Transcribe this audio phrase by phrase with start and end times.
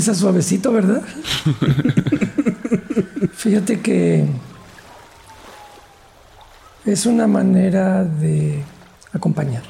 [0.00, 1.02] Empieza suavecito, ¿verdad?
[3.34, 4.24] Fíjate que
[6.86, 8.64] es una manera de
[9.12, 9.62] acompañar.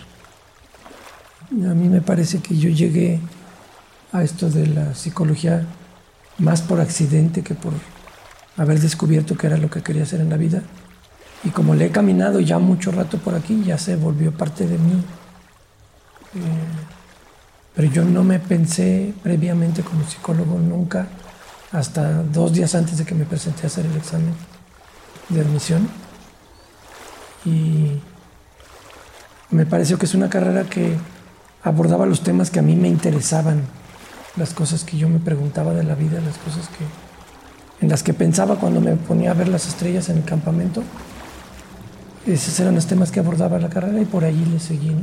[1.50, 3.18] A mí me parece que yo llegué
[4.12, 5.66] a esto de la psicología
[6.38, 7.72] más por accidente que por
[8.56, 10.62] haber descubierto que era lo que quería hacer en la vida.
[11.42, 14.78] Y como le he caminado ya mucho rato por aquí, ya se volvió parte de
[14.78, 15.02] mí.
[16.36, 16.99] Eh,
[17.74, 21.06] pero yo no me pensé previamente como psicólogo nunca,
[21.72, 24.34] hasta dos días antes de que me presenté a hacer el examen
[25.28, 25.88] de admisión.
[27.44, 28.00] Y
[29.50, 30.96] me pareció que es una carrera que
[31.62, 33.62] abordaba los temas que a mí me interesaban,
[34.36, 36.84] las cosas que yo me preguntaba de la vida, las cosas que
[37.80, 40.82] en las que pensaba cuando me ponía a ver las estrellas en el campamento.
[42.26, 44.94] Esos eran los temas que abordaba la carrera y por allí le seguí.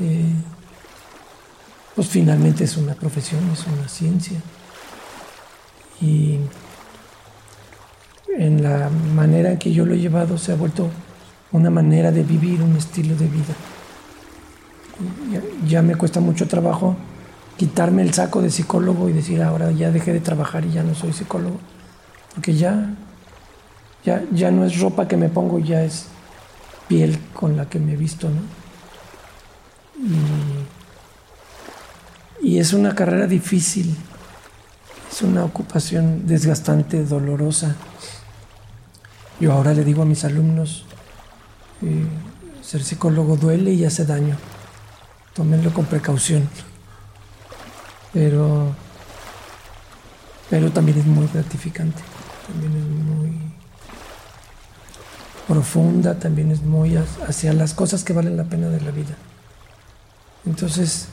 [0.00, 0.32] Eh,
[1.98, 4.38] pues finalmente es una profesión, es una ciencia.
[6.00, 6.38] Y
[8.36, 10.88] en la manera en que yo lo he llevado se ha vuelto
[11.50, 13.52] una manera de vivir, un estilo de vida.
[15.66, 16.94] Ya, me cuesta mucho trabajo
[17.56, 20.94] quitarme el saco de psicólogo y decir ahora ya dejé de trabajar y ya no
[20.94, 21.58] soy psicólogo,
[22.32, 22.94] porque ya,
[24.04, 26.06] ya, ya no es ropa que me pongo, ya es
[26.86, 28.28] piel con la que me he visto.
[29.98, 30.77] Y,
[32.42, 33.96] es una carrera difícil,
[35.10, 37.76] es una ocupación desgastante, dolorosa.
[39.40, 40.84] Yo ahora le digo a mis alumnos,
[41.82, 42.04] eh,
[42.62, 44.36] ser psicólogo duele y hace daño,
[45.34, 46.48] tómenlo con precaución,
[48.12, 48.74] pero,
[50.50, 52.02] pero también es muy gratificante,
[52.46, 53.48] también es muy
[55.46, 59.16] profunda, también es muy hacia las cosas que valen la pena de la vida.
[60.44, 61.08] Entonces,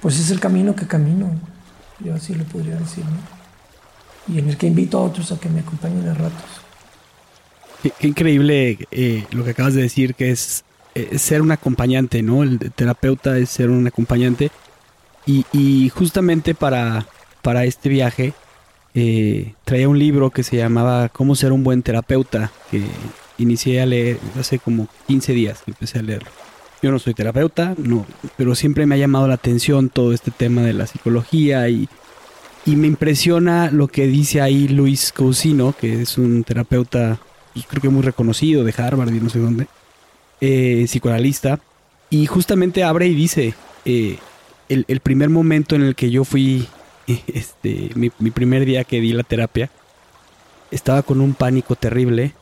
[0.00, 1.30] pues es el camino que camino,
[2.00, 4.34] yo así lo podría decir, ¿no?
[4.34, 6.44] Y en el que invito a otros a que me acompañen a ratos.
[7.82, 10.64] Qué, increíble eh, lo que acabas de decir, que es,
[11.16, 12.42] ser un acompañante, ¿no?
[12.42, 14.50] El terapeuta es ser un acompañante.
[15.26, 17.06] Y, justamente para,
[17.42, 18.32] para este viaje
[18.94, 22.82] eh, traía un libro que se llamaba Cómo ser un buen terapeuta, que
[23.36, 26.30] inicié a leer hace como 15 días, empecé a leerlo.
[26.80, 28.06] Yo no soy terapeuta, no,
[28.36, 31.88] pero siempre me ha llamado la atención todo este tema de la psicología y,
[32.66, 37.18] me impresiona lo que dice ahí Luis Cousino, que es un terapeuta,
[37.54, 39.66] pues, creo que muy reconocido de Harvard y no sé dónde,
[40.42, 41.60] eh, psicoanalista,
[42.10, 43.54] y justamente abre y dice,
[43.86, 44.18] eh,
[44.68, 46.68] el, primer momento en el que yo fui,
[47.06, 49.70] este, mi, mi primer día que di la terapia,
[50.70, 52.34] estaba con un pánico terrible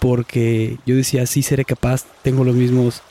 [0.00, 3.02] porque yo decía, sí seré capaz, tengo los mismos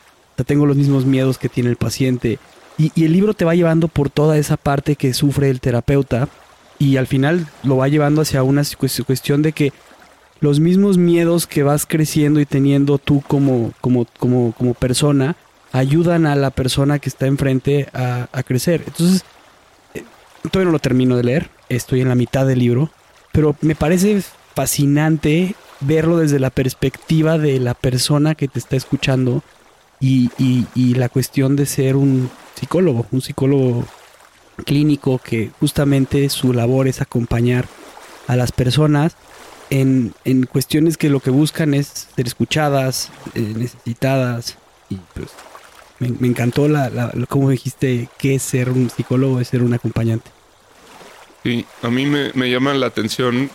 [0.43, 2.39] tengo los mismos miedos que tiene el paciente.
[2.77, 6.29] Y, el libro te va llevando por toda esa parte que sufre el terapeuta
[6.77, 8.63] y al final lo va llevando hacia una
[9.05, 9.73] cuestión de que
[10.39, 13.73] los mismos miedos que vas creciendo y teniendo tú como,
[14.79, 15.35] persona
[15.73, 18.83] ayudan a la persona que está enfrente a, crecer.
[18.87, 19.25] Entonces,
[19.93, 20.03] eh,
[20.43, 22.89] todavía no lo termino de leer, estoy en la mitad del libro,
[23.33, 24.23] pero me parece
[24.55, 29.43] fascinante verlo desde la perspectiva de la persona que te está escuchando
[29.99, 30.29] y,
[30.75, 33.85] y, la cuestión de ser un psicólogo, un psicólogo
[34.65, 37.67] clínico que justamente su labor es acompañar
[38.27, 39.15] a las personas
[39.69, 44.57] en, en cuestiones que lo que buscan es ser escuchadas, eh, necesitadas
[44.89, 45.29] y pues
[45.99, 50.31] me, encantó la, la, como dijiste que es ser un psicólogo, es ser un acompañante.
[51.43, 53.49] Sí, a mí me, me llama la atención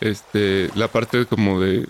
[0.00, 1.86] este, la parte como de,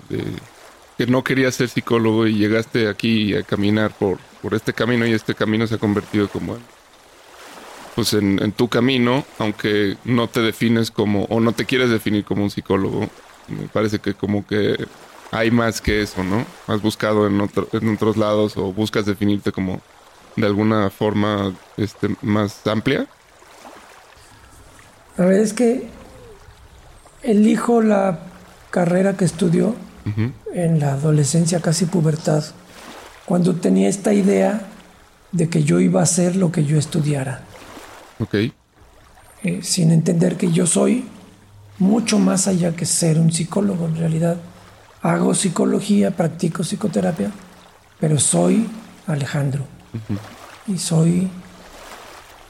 [1.06, 5.34] no querías ser psicólogo y llegaste aquí a caminar por, por este camino y este
[5.34, 6.56] camino se ha convertido como
[7.94, 12.42] pues en, tu camino, aunque no te defines como, o no te quieres definir como
[12.42, 13.08] un psicólogo,
[13.48, 14.86] me parece que como que
[15.30, 16.46] hay más que eso, ¿no?
[16.66, 17.40] Has buscado en,
[17.72, 19.80] en otros lados o buscas definirte como
[20.36, 23.06] de alguna forma este, más amplia.
[25.18, 25.88] A ver, es que
[27.22, 28.20] elijo la
[28.70, 29.74] carrera que estudió
[30.52, 32.44] en la adolescencia, casi pubertad,
[33.24, 34.68] cuando tenía esta idea
[35.30, 37.42] de que yo iba a hacer lo que yo estudiara.
[38.18, 38.34] Ok.
[39.44, 41.04] Eh, sin entender que yo soy
[41.78, 43.86] mucho más allá que ser un psicólogo.
[43.86, 44.36] En realidad,
[45.00, 47.30] hago psicología, practico psicoterapia,
[47.98, 48.68] pero soy
[49.06, 49.64] Alejandro.
[50.66, 51.28] Y soy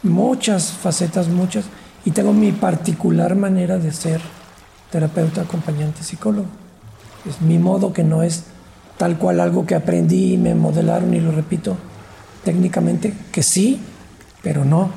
[0.02, 1.64] muchas facetas, muchas.
[2.04, 4.20] Y tengo mi particular manera de ser
[4.90, 6.61] terapeuta, acompañante, psicólogo.
[7.28, 8.44] Es mi modo que no es
[8.98, 11.76] tal cual algo que aprendí y me modelaron y lo repito
[12.44, 13.80] técnicamente, que sí,
[14.42, 14.90] pero no.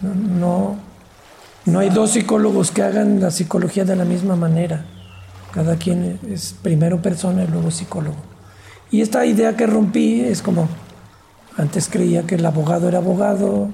[0.00, 0.76] No,
[1.64, 4.84] no, hay dos psicólogos que hagan la psicología de la misma manera.
[5.52, 8.16] Cada quien es primero persona y luego psicólogo.
[8.90, 10.68] Y esta idea que rompí es como,
[11.56, 13.68] antes creía que el abogado era abogado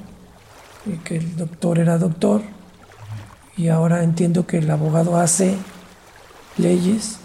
[0.86, 2.42] y que el doctor era doctor,
[3.56, 5.56] y ahora entiendo que el abogado hace
[6.56, 7.17] leyes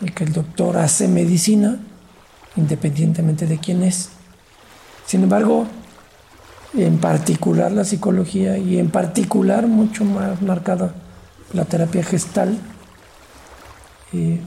[0.00, 1.78] y que el doctor hace medicina,
[2.56, 4.10] independientemente de quién es.
[5.06, 5.66] Sin embargo,
[6.76, 10.94] en particular la psicología y en particular mucho más marcada
[11.52, 12.58] la terapia gestal,
[14.12, 14.40] eh,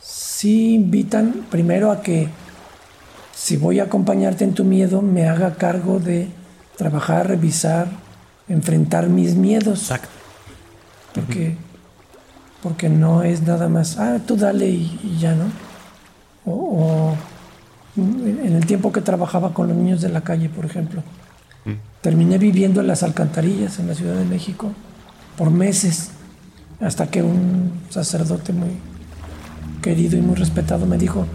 [0.00, 2.28] sí invitan primero a que
[3.34, 6.28] si voy a acompañarte en tu miedo, me haga cargo de
[6.76, 7.88] trabajar, revisar,
[8.48, 9.82] enfrentar mis miedos.
[9.82, 10.08] Exacto.
[11.14, 11.56] Porque,
[12.64, 15.44] porque no es nada más, ah, tú dale y, ya, ¿no?
[16.46, 17.14] o
[17.96, 21.02] en el tiempo que trabajaba con los niños de la calle, por ejemplo.
[21.66, 21.72] Mm.
[22.00, 24.72] Terminé viviendo en las alcantarillas en la Ciudad de México
[25.36, 26.10] por meses,
[26.80, 28.70] hasta que un sacerdote muy
[29.82, 31.26] querido y muy respetado me dijo,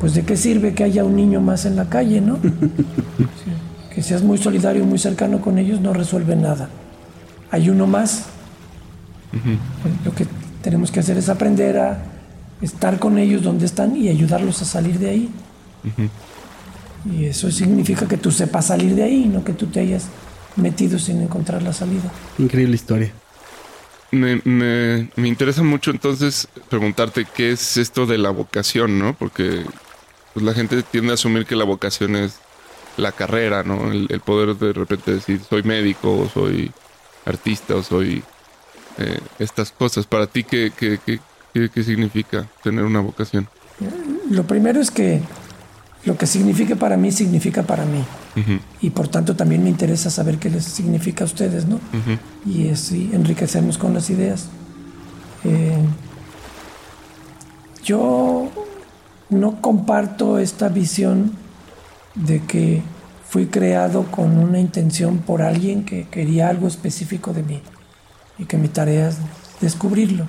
[0.00, 2.38] pues de qué sirve que haya un niño más en la calle, ¿no?
[3.94, 6.68] que seas muy solidario, muy cercano con ellos, no resuelve nada.
[7.50, 8.26] Hay uno más.
[10.04, 10.26] Lo que
[10.62, 12.02] tenemos que hacer es aprender a
[12.60, 15.30] estar con ellos donde están y ayudarlos a salir de ahí.
[17.12, 20.08] Y eso significa que tú sepas salir de ahí, no que tú te hayas
[20.56, 22.10] metido sin encontrar la salida.
[22.38, 23.12] Increíble historia.
[24.10, 29.14] Me, me, me, interesa mucho entonces preguntarte qué es esto de la vocación, ¿no?
[29.14, 29.64] Porque
[30.32, 32.38] pues, la gente tiende a asumir que la vocación es
[32.96, 33.92] la carrera, ¿no?
[33.92, 36.72] El, poder de repente decir soy médico o soy
[37.24, 38.22] artista o soy
[38.98, 40.06] eh, estas cosas.
[40.06, 41.20] Para ti, ¿qué, qué, qué,
[41.68, 43.48] qué significa tener una vocación?
[44.30, 45.20] Lo primero es que
[46.04, 48.04] lo que signifique para mí significa para mí.
[48.80, 51.80] Y por tanto también me interesa saber qué les significa a ustedes, ¿no?
[52.46, 54.46] Y así enriquecernos con las ideas.
[55.44, 55.76] Eh,
[57.82, 58.48] yo
[59.28, 61.32] no comparto esta visión
[62.14, 62.82] de que
[63.28, 67.62] fui creado con una intención por alguien que quería algo específico de mí
[68.38, 69.18] y que mi tarea es
[69.60, 70.26] descubrirlo.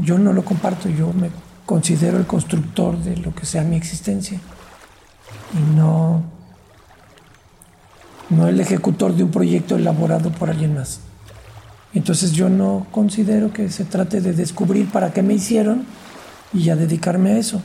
[0.00, 1.30] Yo no lo comparto, yo me
[1.66, 4.38] considero el constructor de lo que sea mi existencia
[5.54, 6.22] y no,
[8.30, 11.00] no el ejecutor de un proyecto elaborado por alguien más.
[11.94, 15.84] Entonces yo no considero que se trate de descubrir para qué me hicieron
[16.52, 17.60] y ya dedicarme a eso.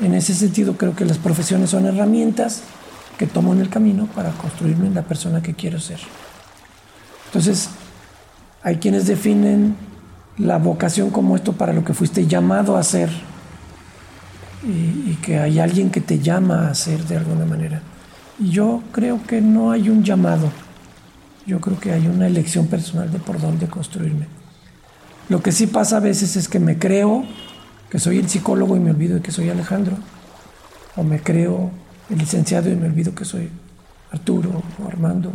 [0.00, 2.62] En ese sentido creo que las profesiones son herramientas
[3.18, 5.98] que tomo en el camino para construirme en la persona que quiero ser.
[7.28, 7.70] Entonces,
[8.62, 9.76] hay quienes definen
[10.38, 13.10] la vocación como esto para lo que fuiste llamado a ser
[14.64, 17.82] y, que hay alguien que te llama a hacer de alguna manera.
[18.38, 20.50] Y yo creo que no hay un llamado,
[21.46, 24.26] yo creo que hay una elección personal de por dónde construirme.
[25.28, 27.24] Lo que sí pasa a veces es que me creo
[27.90, 29.96] que soy el psicólogo y me olvido de que soy Alejandro,
[30.96, 31.70] o me creo
[32.10, 33.50] el licenciado y me olvido que soy
[34.12, 35.32] Arturo o Armando.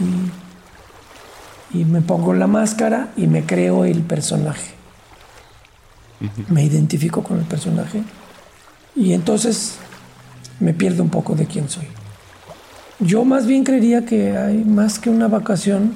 [0.00, 4.72] Y, y me pongo la máscara y me creo el personaje.
[6.48, 8.02] Me identifico con el personaje
[8.96, 9.76] y entonces
[10.60, 11.86] me pierdo un poco de quién soy.
[13.00, 15.92] Yo más bien creería que hay más que una vacación,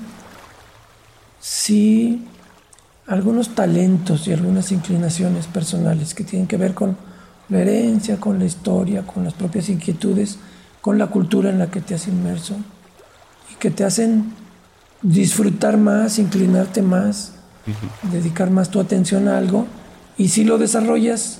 [1.41, 2.27] sí
[3.07, 6.97] algunos talentos y algunas inclinaciones personales que tienen que ver con
[7.49, 10.39] la herencia, con la historia, con las propias inquietudes,
[10.83, 12.57] con la cultura en la que te has inmerso
[13.53, 14.33] y que te hacen
[15.03, 17.33] disfrutar más, inclinarte más,
[18.11, 19.67] dedicar más tu atención a algo.
[20.17, 21.39] Y si lo desarrollas,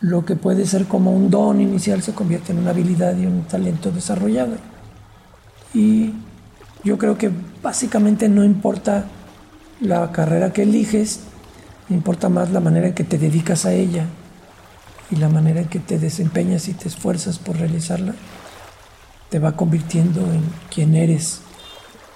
[0.00, 3.42] lo que puede ser como un don inicial se convierte en una habilidad y un
[3.42, 4.56] talento desarrollado.
[5.74, 6.12] Y
[6.84, 7.30] yo creo que
[7.62, 9.06] básicamente no importa
[9.80, 11.20] la carrera que eliges,
[11.90, 14.06] importa más la manera en que te dedicas a ella
[15.10, 18.14] y la manera en que te desempeñas y te esfuerzas por realizarla,
[19.36, 20.42] te va convirtiendo en
[20.74, 21.42] quien eres.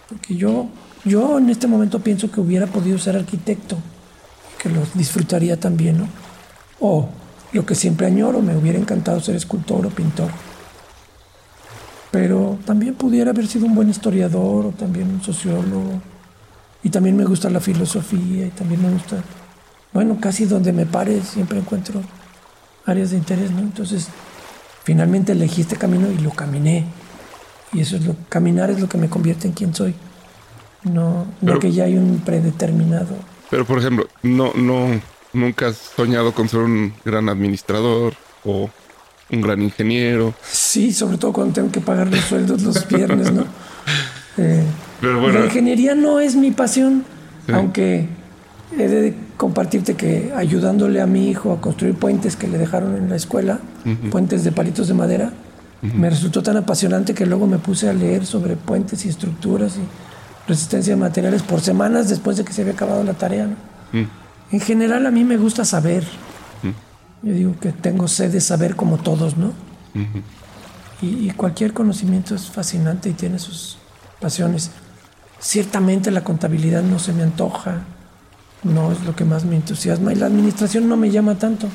[0.08, 0.68] Porque yo,
[1.04, 3.76] yo en este momento pienso que hubiera podido ser arquitecto,
[4.58, 6.08] que lo disfrutaría también, ¿no?
[6.80, 7.10] O
[7.52, 10.30] lo que siempre añoro, me hubiera encantado ser escultor o pintor.
[12.10, 16.00] Pero también pudiera haber sido un buen historiador o también un sociólogo.
[16.82, 19.22] Y también me gusta la filosofía y también me gusta,
[19.92, 22.00] bueno, casi donde me pare siempre encuentro
[22.86, 23.60] áreas de interés, ¿no?
[23.60, 24.08] Entonces,
[24.84, 26.86] finalmente elegí este camino y lo caminé.
[27.72, 29.94] Y eso es lo, caminar es lo que me convierte en quien soy.
[30.84, 33.14] No, no que ya hay un predeterminado.
[33.50, 35.00] Pero, por ejemplo, no, no,
[35.32, 38.70] nunca has soñado con ser un gran administrador o
[39.30, 40.34] un gran ingeniero.
[40.42, 43.44] Sí, sobre todo cuando tengo que pagar los sueldos los viernes, ¿no?
[44.38, 44.62] Eh,
[45.00, 45.40] Pero bueno.
[45.40, 47.04] La ingeniería no es mi pasión,
[47.52, 48.06] aunque
[48.78, 53.10] he de compartirte que ayudándole a mi hijo a construir puentes que le dejaron en
[53.10, 53.58] la escuela,
[54.10, 55.32] puentes de palitos de madera,
[55.82, 60.48] me resultó tan apasionante que luego me puse a leer sobre puentes y estructuras y
[60.48, 63.46] resistencia de materiales por semanas después de que se había acabado la tarea.
[63.46, 63.56] ¿no?
[64.52, 66.04] En general a mí me gusta saber.
[67.22, 69.52] Yo digo que tengo sed de saber como todos, ¿no?
[71.02, 73.78] y, cualquier conocimiento es fascinante y tiene sus
[74.20, 74.70] pasiones.
[75.38, 77.84] Ciertamente la contabilidad no se me antoja,
[78.62, 81.68] no es lo que más me entusiasma y la administración no me llama tanto.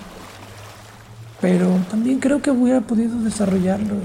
[1.41, 3.95] Pero también creo que hubiera podido desarrollarlo.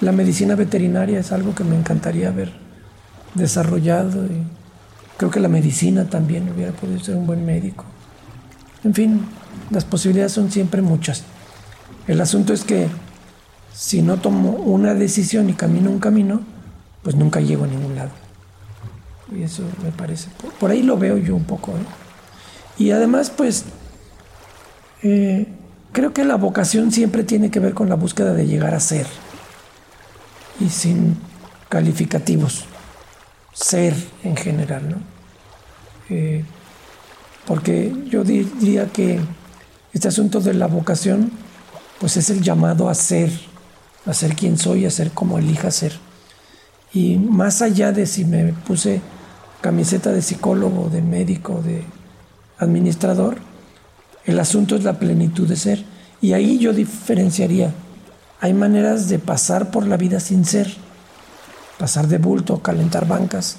[0.00, 2.52] La medicina veterinaria es algo que me encantaría haber
[3.34, 4.42] desarrollado y
[5.16, 7.84] creo que la medicina también hubiera podido ser un buen médico.
[8.84, 9.26] En fin,
[9.70, 11.24] las posibilidades son siempre muchas.
[12.06, 12.88] El asunto es que
[13.74, 16.40] si no tomo una decisión y camino un camino,
[17.02, 18.10] pues nunca llego a ningún lado.
[19.34, 20.28] Y eso me parece.
[20.58, 21.72] Por, ahí lo veo yo un poco.
[21.72, 22.82] ¿eh?
[22.82, 23.64] Y además, pues,
[25.02, 25.46] eh,
[25.92, 29.06] creo que la vocación siempre tiene que ver con la búsqueda de llegar a ser.
[30.60, 31.16] Y sin
[31.68, 32.64] calificativos.
[33.52, 34.96] Ser en general, ¿no?
[36.10, 36.44] Eh,
[37.46, 39.20] porque yo diría que
[39.92, 41.32] este asunto de la vocación,
[41.98, 43.30] pues es el llamado a ser,
[44.06, 45.92] a ser quien soy, a ser como elija ser.
[46.92, 49.00] Y más allá de si me puse
[49.60, 51.84] camiseta de psicólogo, de médico, de
[52.58, 53.38] administrador,
[54.28, 55.84] el asunto es la plenitud de ser.
[56.20, 57.72] Y ahí yo diferenciaría.
[58.40, 60.70] Hay maneras de pasar por la vida sin ser,
[61.78, 63.56] pasar de bulto, calentar bancas,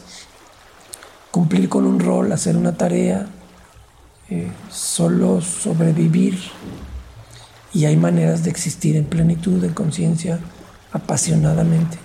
[1.31, 3.25] cumplir con un rol, hacer una tarea,
[4.29, 6.37] eh, solo sobrevivir.
[7.73, 10.39] Y hay maneras de existir en plenitud, en conciencia,
[10.91, 11.97] apasionadamente,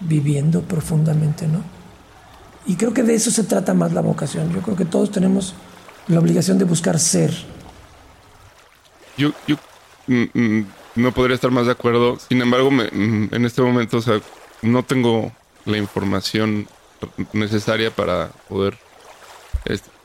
[0.00, 1.62] viviendo profundamente, ¿no?
[2.66, 4.52] Y creo que de eso se trata más la vocación.
[4.52, 5.54] Yo creo que todos tenemos
[6.08, 7.32] la obligación de buscar ser.
[9.18, 9.56] Yo, yo
[10.06, 12.18] mm, mm, no podría estar más de acuerdo.
[12.18, 14.20] Sin embargo, mm, en este momento, o sea,
[14.62, 15.32] no tengo
[15.66, 16.66] la información
[17.32, 18.78] necesaria para poder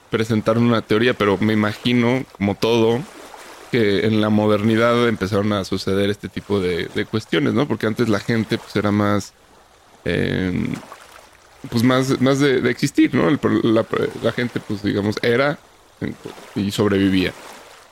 [0.09, 2.99] presentar una teoría, pero me imagino, como todo,
[3.71, 7.67] que en la modernidad empezaron a suceder este tipo de, cuestiones, ¿no?
[7.67, 9.33] Porque antes la gente pues, era más
[10.05, 10.75] eh,
[11.69, 13.29] pues más, más de, existir, ¿no?
[13.31, 15.57] la, gente, pues digamos, era
[16.55, 17.33] y sobrevivía.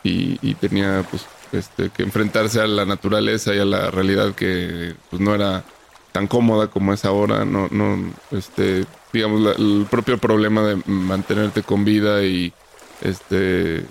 [0.04, 5.22] Y, tenía, pues, este, que enfrentarse a la naturaleza y a la realidad que, pues,
[5.22, 5.64] no era
[6.12, 11.86] tan cómoda como es ahora, no, no, este, digamos, el propio problema de mantenerte con
[11.86, 12.52] vida y,
[13.02, 13.86] este,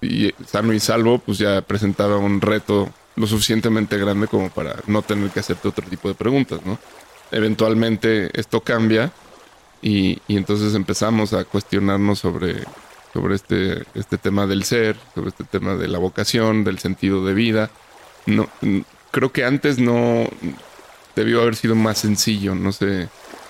[0.00, 5.02] y sano y salvo, pues ya presentaba un reto lo suficientemente grande como para no
[5.02, 6.78] tener que hacerte otro tipo de preguntas, ¿no?
[7.30, 9.12] eventualmente esto cambia
[9.82, 12.64] y, entonces empezamos a cuestionarnos sobre,
[13.12, 17.34] sobre este, este tema del ser, sobre este tema de la vocación, del sentido de
[17.34, 17.70] vida.
[18.26, 18.48] No,
[19.10, 20.28] creo que antes no
[21.16, 23.08] debió haber sido más sencillo, no sé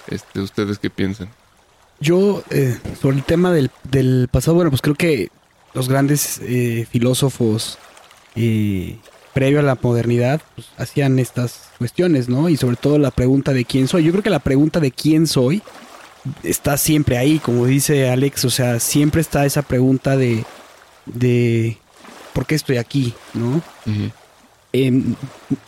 [0.08, 1.28] este, ustedes qué piensan.
[2.00, 5.28] Yo, eh, sobre el tema del, del, pasado, bueno, pues creo que
[5.74, 7.78] los grandes eh, filósofos
[8.34, 8.96] eh,
[9.34, 12.48] previo a la modernidad pues, hacían estas cuestiones, ¿no?
[12.48, 14.04] Y sobre todo la pregunta de quién soy.
[14.04, 15.62] Yo creo que la pregunta de quién soy
[16.42, 20.44] está siempre ahí, como dice Alex, o sea, siempre está esa pregunta de,
[21.06, 21.78] de
[22.32, 23.14] ¿por qué estoy aquí?
[23.34, 23.62] ¿No?
[24.72, 25.14] Em,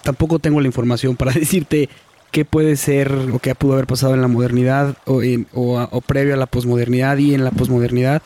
[0.02, 1.88] tampoco tengo la información para decirte
[2.30, 6.34] qué puede ser o qué pudo haber pasado en la modernidad o, en, o, previo
[6.34, 8.22] a la posmodernidad y en la posmodernidad.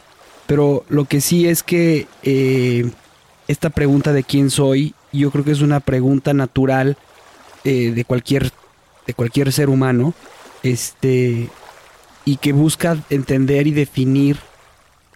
[0.46, 2.88] Pero lo que sí es que eh,
[3.48, 6.96] esta pregunta de quién soy, yo creo que es una pregunta natural
[7.64, 8.52] eh, de cualquier
[9.06, 10.14] de cualquier ser humano,
[10.64, 11.48] este
[12.26, 14.36] y que busca entender y definir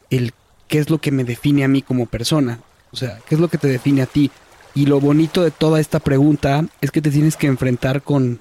[0.09, 0.33] el
[0.69, 2.61] qué es lo que me define a mí como persona,
[2.93, 4.31] o sea, qué es lo que te define a ti.
[4.75, 8.39] Y lo bonito de toda esta pregunta es que te tienes que enfrentar con,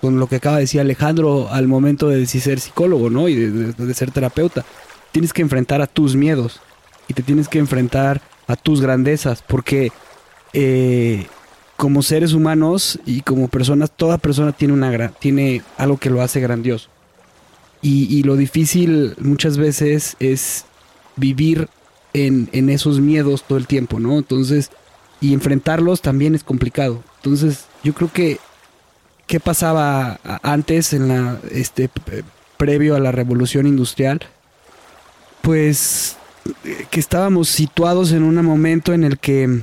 [0.00, 3.28] con lo que acaba de decir Alejandro al momento de decir ser psicólogo, ¿no?
[3.28, 4.64] Y de, ser terapeuta.
[5.10, 6.60] Tienes que enfrentar a tus miedos
[7.08, 9.90] y te tienes que enfrentar a tus grandezas, porque
[10.52, 11.26] eh,
[11.76, 16.38] como seres humanos y como personas, toda persona tiene, una, tiene algo que lo hace
[16.38, 16.88] grandioso.
[17.82, 20.64] Y, y lo difícil muchas veces es
[21.16, 21.68] vivir
[22.12, 24.18] en, en, esos miedos todo el tiempo, ¿no?
[24.18, 24.70] Entonces,
[25.20, 27.02] y enfrentarlos también es complicado.
[27.16, 28.38] Entonces, yo creo que
[29.26, 31.90] qué pasaba antes en la este
[32.56, 34.20] previo a la revolución industrial
[35.40, 36.16] pues
[36.90, 39.62] que estábamos situados en un momento en el que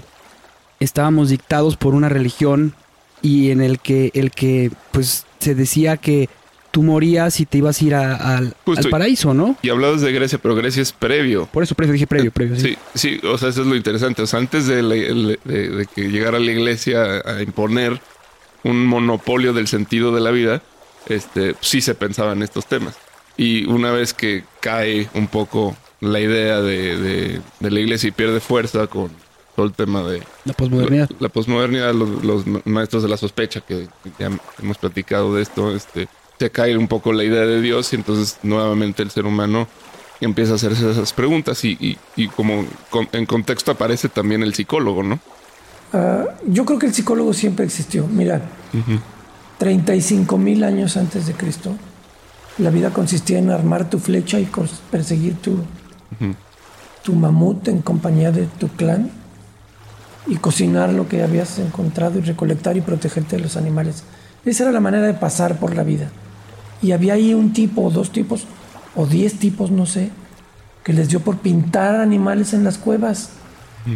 [0.80, 2.74] estábamos dictados por una religión
[3.22, 6.30] y en el que el que pues se decía que
[6.72, 8.54] tú morías y te ibas a ir al
[8.90, 9.58] paraíso, ¿no?
[9.62, 11.48] Y hablabas de Grecia, pero Grecia es previo.
[11.48, 12.56] Por eso, previo, dije previo, previo.
[12.60, 14.22] Sí, sí, o sea, eso es lo interesante.
[14.22, 18.00] O sea, antes de, de que llegara la iglesia a imponer
[18.64, 20.62] un monopolio del sentido de la vida,
[21.08, 22.96] este, sí se pensaba en estos temas.
[23.38, 28.88] Y una vez que cae un poco la idea de, la iglesia y pierde fuerza
[28.88, 29.12] con
[29.56, 34.30] todo el tema de la posmodernidad, la, posmodernidad, los, maestros de la sospecha que ya
[34.62, 36.08] hemos platicado de esto, este,
[36.40, 39.68] se cae un poco la idea de Dios y entonces nuevamente el ser humano
[40.22, 42.66] empieza a hacerse esas preguntas y, y, como
[43.12, 45.20] en contexto aparece también el psicólogo, ¿no?
[45.94, 48.08] Ah, yo creo que el psicólogo siempre existió.
[48.08, 48.42] Mira,
[49.58, 51.76] 35 mil años antes de Cristo,
[52.58, 54.50] la vida consistía en armar tu flecha y
[54.92, 55.60] perseguir tu,
[57.04, 59.12] tu mamut en compañía de tu clan
[60.28, 64.04] y cocinar lo que habías encontrado y recolectar y protegerte de los animales.
[64.46, 66.12] Esa era la manera de pasar por la vida.
[66.82, 68.46] Y había ahí un tipo o dos tipos
[68.96, 70.10] o diez tipos, no sé,
[70.84, 73.32] que les dio por pintar animales en las cuevas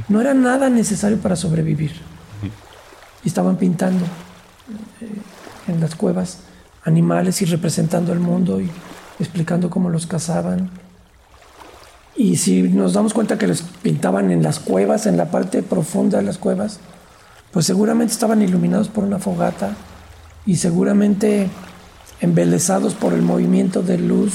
[0.07, 1.91] no era nada necesario para sobrevivir.
[3.23, 4.03] Y estaban pintando
[5.01, 6.39] eh, en las cuevas
[6.83, 8.69] animales y representando el mundo y
[9.19, 10.69] explicando cómo los cazaban.
[12.15, 16.17] Y si nos damos cuenta que los pintaban en las cuevas, en la parte profunda
[16.19, 16.79] de las cuevas,
[17.51, 19.71] pues seguramente estaban iluminados por una fogata
[20.45, 21.49] y seguramente
[22.23, 24.33] embelesados por el movimiento de luz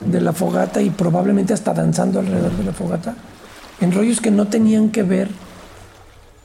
[0.00, 3.14] de la fogata y probablemente hasta danzando alrededor de la fogata
[3.80, 5.28] en rollos que no tenían que ver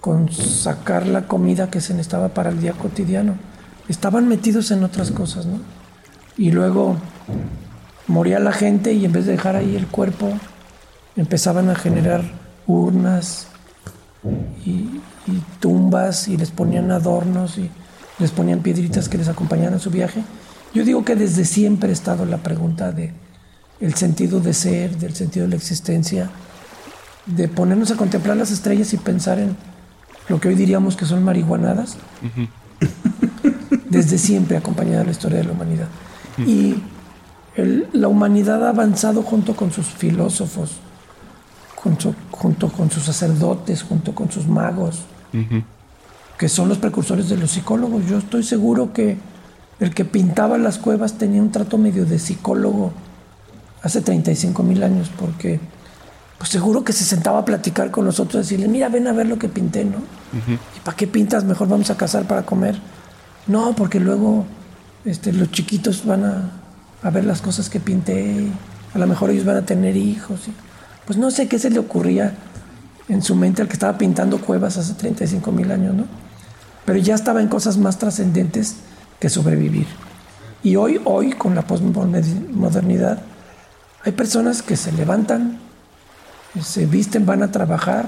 [0.01, 3.35] con sacar la comida que se necesitaba para el día cotidiano.
[3.87, 5.59] Estaban metidos en otras cosas, ¿no?
[6.37, 6.97] Y luego
[8.07, 10.29] moría la gente y en vez de dejar ahí el cuerpo,
[11.15, 12.21] empezaban a generar
[12.67, 13.47] urnas
[14.65, 14.89] y,
[15.61, 17.71] tumbas y les ponían adornos y
[18.19, 20.23] les ponían piedritas que les acompañaran a su viaje.
[20.73, 23.13] Yo digo que desde siempre ha estado la pregunta de
[23.79, 26.29] el sentido de ser, del sentido de la existencia,
[27.25, 29.55] de ponernos a contemplar las estrellas y pensar en
[30.29, 31.97] lo que hoy diríamos que son marihuanadas,
[33.89, 35.87] desde siempre acompañada la historia de la humanidad.
[36.37, 36.75] Y
[37.55, 40.77] la humanidad ha avanzado junto con sus filósofos,
[41.75, 45.03] junto, junto con sus sacerdotes, junto con sus magos,
[46.43, 48.05] que son los precursores de los psicólogos.
[48.05, 49.15] Yo estoy seguro que
[49.79, 52.91] el que pintaba las cuevas tenía un trato medio de psicólogo
[53.81, 55.61] hace 35 mil años, porque
[56.37, 59.27] pues seguro que se sentaba a platicar con nosotros, y decirle, mira, ven a ver
[59.27, 59.99] lo que pinté, ¿no?
[60.75, 61.45] ¿Y para qué pintas?
[61.45, 62.75] Mejor vamos a cazar para comer.
[63.47, 64.43] No, porque luego
[65.05, 68.47] este, los chiquitos van a, ver las cosas que pinté,
[68.93, 70.41] a lo mejor ellos van a tener hijos.
[71.05, 72.33] Pues no sé qué se le ocurría
[73.07, 76.22] en su mente al que estaba pintando cuevas hace 35 mil años, ¿no?
[76.85, 78.75] Pero ya estaba en cosas más trascendentes
[79.19, 79.87] que sobrevivir.
[80.63, 83.21] Y hoy, hoy, con la postmodernidad,
[84.03, 85.59] hay personas que se levantan
[86.61, 88.05] se visten, van a trabajar,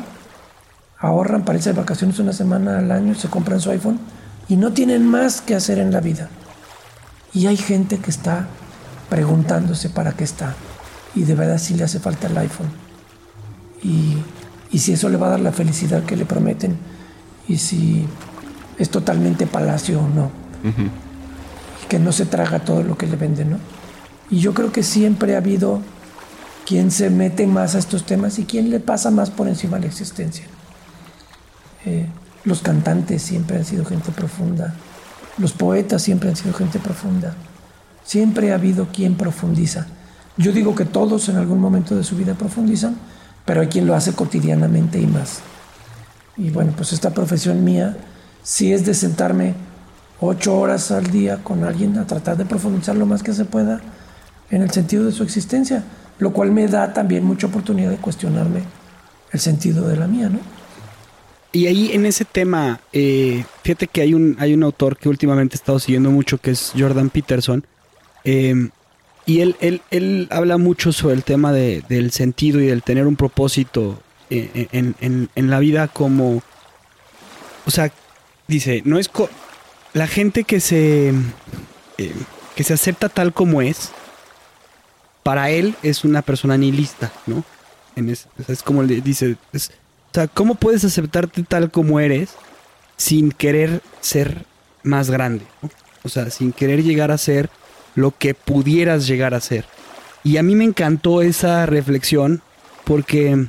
[1.00, 4.00] ahorran para irse de vacaciones una semana al año, se compran su iPhone
[4.48, 6.30] y no tienen más que hacer en la vida.
[7.34, 8.48] Y hay gente que está
[9.10, 10.54] preguntándose para qué está.
[11.16, 12.70] Y de verdad sí le hace falta el iPhone.
[13.82, 14.18] Y,
[14.72, 16.78] y si eso le va a dar la felicidad que le prometen.
[17.48, 18.08] Y si
[18.78, 20.32] es totalmente palacio o no.
[21.90, 23.58] Que no se traga todo lo que le venden, ¿no?
[24.30, 25.82] Y yo creo que siempre ha habido
[26.66, 29.82] quien se mete más a estos temas y quien le pasa más por encima de
[29.82, 30.46] la existencia.
[31.86, 32.08] Eh,
[32.44, 34.74] los cantantes siempre han sido gente profunda,
[35.38, 37.36] los poetas siempre han sido gente profunda,
[38.04, 39.86] siempre ha habido quien profundiza.
[40.38, 42.98] Yo digo que todos en algún momento de su vida profundizan,
[43.46, 45.40] pero hay quien lo hace cotidianamente y más.
[46.36, 47.96] Y bueno, pues esta profesión mía
[48.46, 49.56] si es de sentarme
[50.22, 53.82] ocho horas al día con alguien a tratar de profundizar lo más que se pueda
[54.52, 55.84] en el sentido de su existencia,
[56.20, 58.62] lo cual me da también mucha oportunidad de cuestionarme
[59.32, 60.40] el sentido de la mía, ¿no?
[61.52, 65.56] Y ahí en ese tema, eh, fíjate que hay un, hay un autor que últimamente
[65.56, 67.66] he estado siguiendo mucho, que es Jordan Peterson,
[68.26, 68.70] em,
[69.26, 73.08] y él, él, él, habla mucho sobre el tema de, del sentido y del tener
[73.08, 76.44] un propósito eh, en, en, en la vida como,
[77.66, 77.92] o sea,
[78.48, 79.10] dice, no es
[79.94, 81.14] la gente que se
[81.98, 82.14] eh,
[82.56, 83.92] que se acepta tal como es,
[85.24, 87.44] para él es una persona nihilista, ¿no?
[87.96, 89.58] En es, es, como le dice, o
[90.14, 92.32] sea, ¿cómo puedes aceptarte tal como eres
[92.98, 94.46] sin querer ser
[94.84, 95.46] más grande?
[96.04, 97.50] O sea, sin querer llegar a ser
[97.96, 99.66] lo que pudieras llegar a ser.
[100.24, 102.42] Y a mí me encantó esa reflexión
[102.84, 103.48] porque,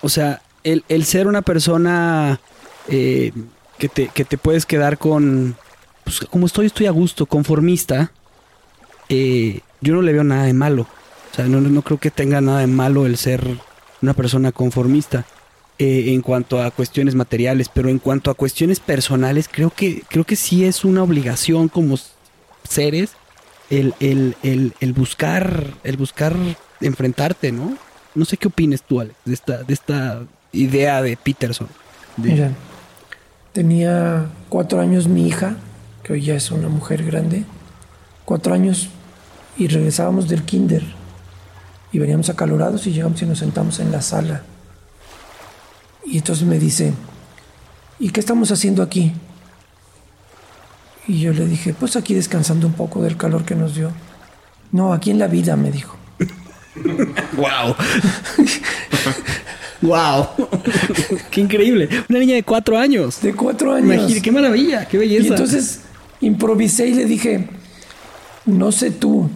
[0.00, 2.40] o sea, el, el ser una persona
[2.88, 3.32] eh,
[3.78, 5.56] que, te, que te puedes quedar con,
[6.04, 8.12] pues como estoy, estoy a gusto, conformista,
[9.08, 10.86] eh, yo no le veo nada de malo.
[11.32, 13.46] O sea, no, no, creo que tenga nada de malo el ser
[14.02, 15.24] una persona conformista
[15.78, 20.24] eh, en cuanto a cuestiones materiales, pero en cuanto a cuestiones personales, creo que, creo
[20.24, 21.98] que sí es una obligación como
[22.68, 23.12] seres
[23.70, 26.36] el, el, el, el buscar, el buscar
[26.80, 27.76] enfrentarte, ¿no?
[28.14, 31.68] No sé qué opines tú, Alex, de esta, de esta idea de Peterson.
[32.18, 32.52] Mira,
[33.52, 35.56] Tenía cuatro años mi hija,
[36.02, 37.44] que hoy ya es una mujer grande,
[38.24, 38.88] cuatro años
[39.58, 40.82] y regresábamos del kinder
[41.92, 44.42] y veníamos acalorados y llegamos y nos sentamos en la sala.
[46.06, 46.94] Y entonces me dice,
[47.98, 49.12] ¿y qué estamos haciendo aquí?
[51.06, 53.90] Y yo le dije, pues aquí descansando un poco del calor que nos dio.
[54.70, 55.96] No, aquí en la vida, me dijo.
[57.36, 57.76] ¡Wow!
[59.82, 60.28] ¡Wow!
[61.30, 61.88] ¡Qué increíble!
[62.08, 63.20] Una niña de cuatro años.
[63.20, 64.12] De cuatro años.
[64.22, 64.86] ¡Qué maravilla!
[64.86, 65.24] ¡Qué belleza!
[65.24, 65.80] Y entonces
[66.20, 67.48] improvisé y le dije,
[68.46, 69.28] no sé tú,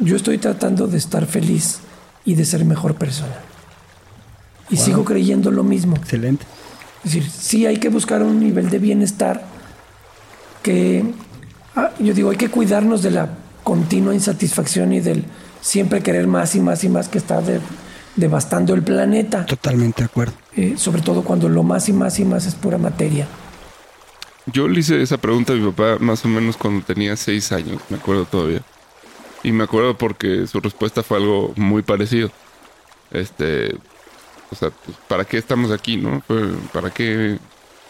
[0.00, 1.78] yo estoy tratando de estar feliz
[2.24, 3.36] y de ser mejor persona.
[4.68, 5.96] Y sigo creyendo lo mismo.
[5.96, 6.44] Excelente.
[7.04, 9.44] Es decir, sí hay que buscar un nivel de bienestar
[10.62, 11.04] que,
[11.76, 13.28] ah, yo digo, hay que cuidarnos de la
[13.64, 15.24] continua insatisfacción y del
[15.60, 17.60] siempre querer más y más y más que está de,
[18.16, 19.46] devastando el planeta.
[19.46, 20.34] Totalmente de acuerdo.
[20.56, 23.26] Eh, sobre todo cuando lo más y más y más es pura materia.
[24.46, 27.80] Yo le hice esa pregunta a mi papá más o menos cuando tenía seis años,
[27.88, 28.62] me acuerdo todavía.
[29.44, 32.30] Y me acuerdo porque su respuesta fue algo muy parecido.
[33.10, 33.76] Este,
[34.50, 36.22] o sea, pues, ¿para qué estamos aquí, no?
[36.72, 37.38] ¿Para qué,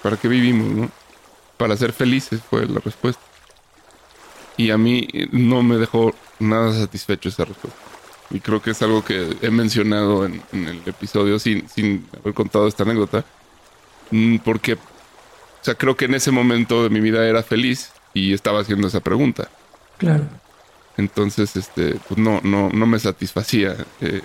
[0.03, 0.91] para qué vivimos, no?
[1.57, 3.23] Para ser felices fue la respuesta.
[4.57, 7.81] Y a mí no me dejó nada satisfecho esa respuesta.
[8.33, 12.67] Y creo que es algo que he mencionado en, el episodio sin, sin haber contado
[12.67, 13.25] esta anécdota.
[14.11, 14.79] Mm, porque, o
[15.61, 19.01] sea, creo que en ese momento de mi vida era feliz y estaba haciendo esa
[19.01, 19.49] pregunta.
[19.99, 20.25] Claro.
[20.97, 23.77] Entonces, este, pues no, no, no me satisfacía.
[24.01, 24.23] Eh,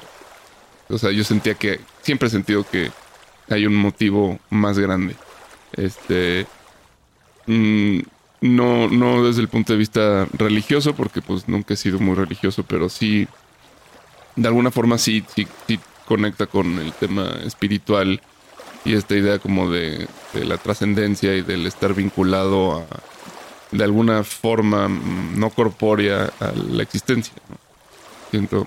[0.88, 2.92] o sea, yo sentía que, siempre he sentido que
[3.50, 5.18] hay un motivo más grande.
[5.74, 6.48] Este,
[7.46, 8.00] mm,
[8.40, 12.64] no, no desde el punto de vista religioso, porque pues nunca he sido muy religioso,
[12.64, 13.28] pero sí
[14.38, 15.48] de alguna forma sí, sí,
[16.06, 18.22] conecta con el tema espiritual
[18.86, 22.86] y esta idea como de, la trascendencia y del estar vinculado a,
[23.72, 27.34] de alguna forma mm, no corpórea a la existencia.
[28.32, 28.66] Siento,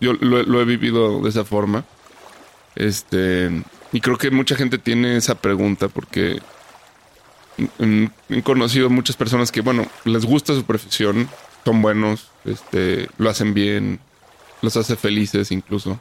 [0.00, 1.84] yo lo, he vivido de esa forma.
[2.74, 3.50] Este,
[3.92, 6.40] y creo que mucha gente tiene esa pregunta porque
[7.78, 11.28] he conocido muchas personas que, bueno, les gusta su profesión,
[11.64, 14.00] son buenos, este, lo hacen bien,
[14.62, 16.00] los hace felices incluso.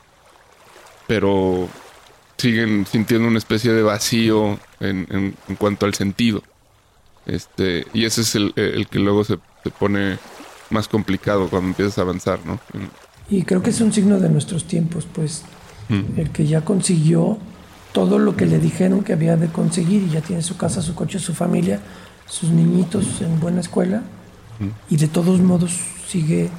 [1.08, 1.68] Pero
[2.38, 6.42] siguen sintiendo una especie de vacío en, en, cuanto al sentido.
[7.26, 9.38] Este, y ese es el, que luego se,
[9.78, 10.18] pone
[10.70, 12.60] más complicado cuando empiezas a avanzar, ¿no?
[13.30, 15.44] Y creo que es un signo de nuestros tiempos, pues,
[15.90, 16.20] mm.
[16.20, 17.38] el que ya consiguió
[17.92, 20.96] todo lo que le dijeron que había de conseguir y ya tiene su casa, su
[20.96, 21.80] coche, su familia,
[22.26, 24.04] sus niñitos en buena escuela
[24.90, 26.50] y de todos modos sigue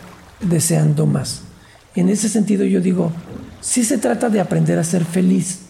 [0.41, 1.43] deseando más.
[1.94, 3.12] En ese sentido yo digo,
[3.61, 5.61] sí se trata de aprender a ser feliz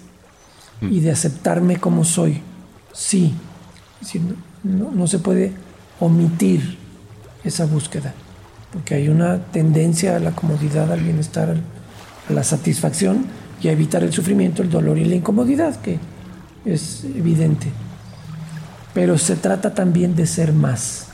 [0.81, 2.41] y de aceptarme como soy,
[2.93, 3.35] sí,
[4.63, 5.53] no, se puede
[6.01, 6.79] omitir
[7.45, 8.15] esa búsqueda,
[8.73, 11.57] porque hay una tendencia a la comodidad, al bienestar,
[12.29, 13.27] a la satisfacción
[13.61, 15.99] y a evitar el sufrimiento, el dolor y la incomodidad, que
[16.65, 17.69] es evidente.
[18.95, 21.09] Pero se trata también de ser más.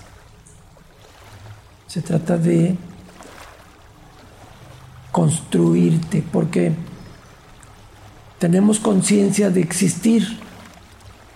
[1.86, 2.76] Se trata de
[5.12, 6.72] construirte, porque
[8.38, 10.38] tenemos conciencia de existir.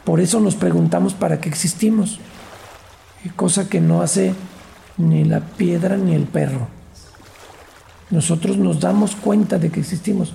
[0.04, 2.18] Por eso nos preguntamos para qué existimos.
[3.36, 4.34] Cosa que no hace
[4.96, 6.68] ni la piedra ni el perro.
[8.10, 10.34] Nosotros nos damos cuenta de que existimos.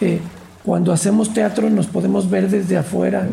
[0.00, 0.20] Eh,
[0.64, 3.28] cuando hacemos teatro nos podemos ver desde afuera.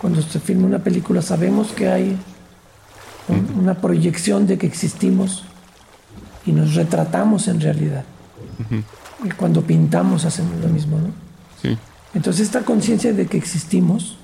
[0.00, 2.16] Cuando se filma una película sabemos que hay
[3.58, 5.44] una proyección de que existimos
[6.46, 8.04] y nos retratamos en realidad.
[9.24, 11.08] Y cuando pintamos hacemos lo mismo, ¿no?
[11.62, 11.76] Sí.
[12.14, 14.16] Entonces esta conciencia de que existimos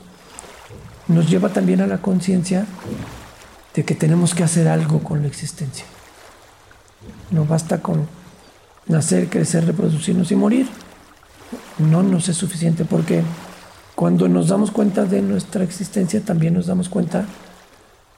[1.09, 2.67] nos lleva también a la conciencia
[3.75, 5.85] de que tenemos que hacer algo con la existencia.
[7.31, 8.07] No basta con
[8.87, 10.69] nacer, crecer, reproducirnos y morir.
[11.79, 13.23] No nos es suficiente porque
[13.95, 17.27] cuando nos damos cuenta de nuestra existencia también nos damos cuenta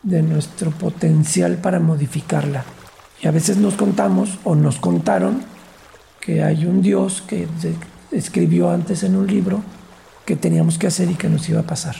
[0.02, 2.64] de nuestro potencial para modificarla.
[3.20, 5.42] Y a veces nos contamos o nos contaron
[6.28, 7.48] que hay un Dios que
[8.12, 9.62] escribió antes en un libro
[10.26, 11.96] que teníamos que hacer y que nos iba a pasar.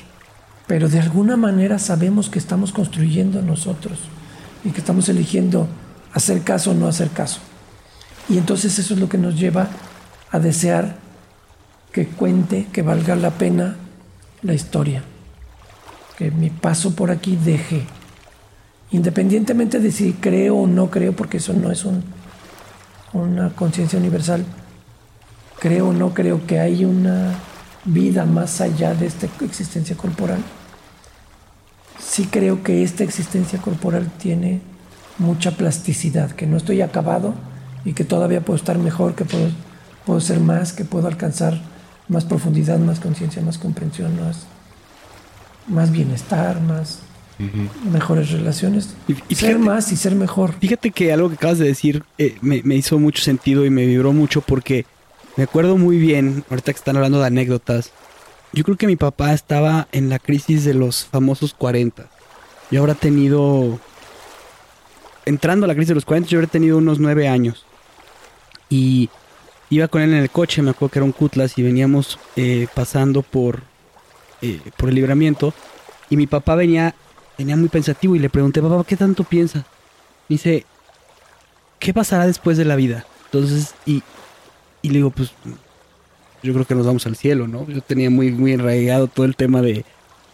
[0.66, 3.98] Pero de alguna manera sabemos que estamos construyendo nosotros
[4.66, 5.66] y que estamos eligiendo
[6.12, 7.40] hacer caso o no hacer caso.
[8.28, 9.70] Y entonces eso es lo que nos lleva
[10.30, 10.96] a desear
[11.90, 13.76] que cuente, que valga la pena
[14.42, 15.04] la historia,
[16.18, 17.86] que mi paso por aquí deje
[18.90, 21.84] independientemente de si creo o no creo, porque eso no es
[23.12, 24.44] una conciencia universal,
[25.58, 27.34] creo o no creo que hay una
[27.84, 30.40] vida más allá de esta existencia corporal.
[31.98, 34.60] Sí creo que esta existencia corporal tiene
[35.18, 37.34] mucha plasticidad, que no estoy acabado
[37.84, 39.50] y que todavía puedo estar mejor, que puedo,
[40.04, 41.60] puedo ser más, que puedo alcanzar
[42.08, 44.46] más profundidad, más conciencia, más comprensión, más,
[45.66, 47.00] más bienestar, más,
[47.38, 48.94] mejores relaciones.
[49.28, 50.54] Y, ser más y ser mejor.
[50.60, 54.12] Fíjate que algo que acabas de decir eh, me, hizo mucho sentido y me vibró
[54.12, 54.86] mucho porque
[55.36, 57.92] me acuerdo muy bien, ahorita que están hablando de anécdotas,
[58.52, 62.08] yo creo que mi papá estaba en la crisis de los famosos 40.
[62.70, 63.78] Yo habrá tenido,
[65.24, 67.64] entrando a la crisis de los 40, yo habré tenido unos 9 años.
[68.68, 69.10] Y
[69.70, 72.66] iba con él en el coche, me acuerdo que era un Cutlass y veníamos eh,
[72.74, 73.62] pasando por,
[74.42, 75.54] eh, por el libramiento.
[76.10, 76.94] Y mi papá venía
[77.38, 79.58] venía muy pensativo y le pregunté, papá, ¿qué tanto piensa?
[80.28, 80.66] Me dice,
[81.78, 83.06] ¿qué pasará después de la vida?
[83.26, 84.02] Entonces, y,
[84.82, 85.32] y le digo, pues
[86.42, 87.66] yo creo que nos vamos al cielo, ¿no?
[87.66, 89.84] Yo tenía muy, muy enraigado todo el tema de,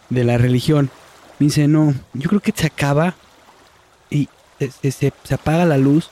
[0.09, 0.89] de la religión.
[1.39, 3.15] Me dice, no, yo creo que se acaba
[4.09, 4.27] y
[4.59, 6.09] se, se, apaga la luz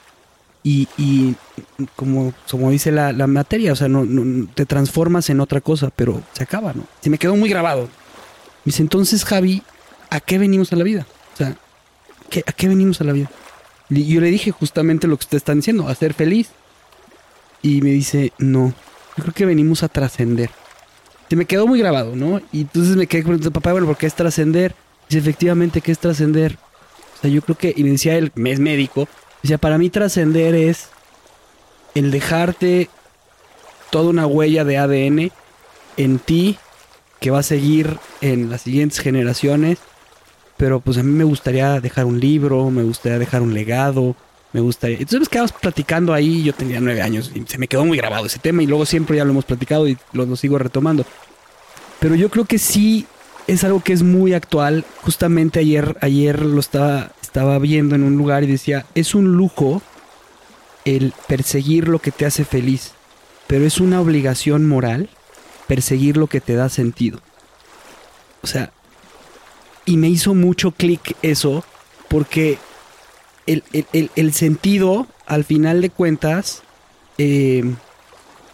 [0.63, 1.35] y, y
[1.95, 5.89] como, como dice la, la, materia, o sea, no, no, te transformas en otra cosa,
[5.95, 6.85] pero se acaba, ¿no?
[7.01, 7.83] Se me quedó muy grabado.
[7.83, 9.63] Me dice, entonces Javi,
[10.13, 11.07] ¿a qué venimos a la vida?
[11.33, 11.57] O sea,
[12.45, 13.31] ¿a qué venimos a la vida?
[13.89, 16.49] Y yo le dije justamente lo que ustedes están diciendo, a ser feliz.
[17.63, 18.73] Y me dice, no,
[19.17, 20.51] yo creo que venimos a trascender.
[21.29, 22.41] Se me quedó muy grabado, ¿no?
[22.51, 24.75] Y entonces me quedé preguntando, papá, bueno, ¿por qué es trascender?
[25.09, 26.59] Dice, efectivamente, ¿qué es trascender?
[27.17, 29.07] O sea, yo creo que, y me decía él, es médico,
[29.41, 30.89] decía, para mí trascender es
[31.95, 32.87] el dejarte
[33.89, 35.31] toda una huella de ADN
[35.97, 36.59] en ti
[37.19, 39.79] que va a seguir en las siguientes generaciones
[40.63, 44.15] pero pues a mí me gustaría dejar un libro, me gustaría dejar un legado,
[44.53, 44.95] me gustaría...
[44.95, 48.27] Entonces nos quedamos platicando ahí, yo tenía nueve años y se me quedó muy grabado
[48.27, 51.05] ese tema y luego siempre ya lo hemos platicado y lo, sigo retomando.
[51.99, 53.07] Pero yo creo que sí
[53.45, 54.85] es algo que es muy actual.
[55.01, 59.81] Justamente ayer, ayer lo estaba, estaba viendo en un lugar y decía, es un lujo
[60.85, 62.93] el perseguir lo que te hace feliz,
[63.47, 65.09] pero es una obligación moral
[65.67, 67.19] perseguir lo que te da sentido.
[68.41, 68.71] O sea,
[69.85, 71.63] y me hizo mucho clic eso,
[72.07, 72.57] porque
[73.45, 76.63] el, sentido, al final de cuentas,
[77.17, 77.63] eh,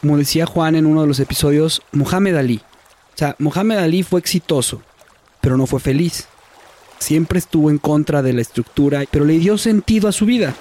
[0.02, 2.62] como decía Juan en uno de los episodios, Mohamed Ali.
[3.14, 4.82] O sea, Mohamed Ali fue exitoso,
[5.42, 6.28] pero no fue feliz.
[7.00, 10.56] Siempre estuvo en contra de la estructura, pero le dio sentido a su vida.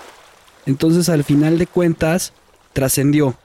[0.66, 2.32] Entonces, al final de cuentas,
[2.72, 3.36] trascendió.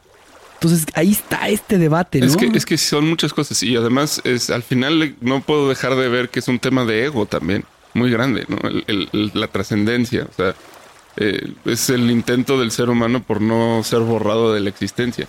[0.64, 2.26] Entonces ahí está este debate, ¿no?
[2.26, 5.96] Es que, es que son muchas cosas y además es al final no puedo dejar
[5.96, 8.58] de ver que es un tema de ego también muy grande, ¿no?
[9.34, 10.56] la trascendencia, o sea,
[11.18, 15.28] eh, es el intento del ser humano por no ser borrado de la existencia.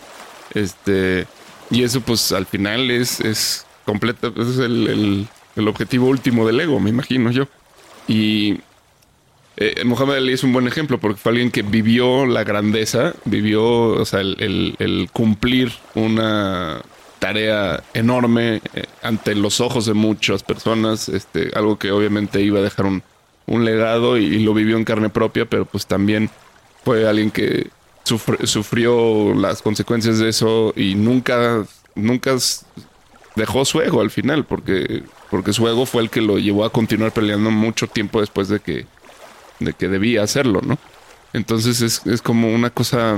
[0.55, 1.27] Este,
[1.69, 6.79] y eso pues al final es, es completa, es el, el, objetivo último del ego,
[6.79, 7.49] me imagino yo.
[8.07, 8.61] Y
[9.57, 13.65] eh, Muhammad Ali es un buen ejemplo porque fue alguien que vivió la grandeza, vivió,
[13.65, 16.83] o sea, el, cumplir una
[17.21, 22.63] tarea enorme eh, ante los ojos de muchas personas, este, algo que obviamente iba a
[22.63, 23.03] dejar un,
[23.47, 26.31] un legado y, lo vivió en carne propia, pero pues también
[26.85, 27.69] fue alguien que
[28.05, 31.65] sufrió las consecuencias de eso y nunca,
[31.95, 32.37] nunca
[33.37, 36.73] dejó su ego al final, porque, porque su ego fue el que lo llevó a
[36.73, 38.87] continuar peleando mucho tiempo después de que,
[39.61, 40.79] de que debía hacerlo, ¿no?
[41.33, 43.17] Entonces es, es como una cosa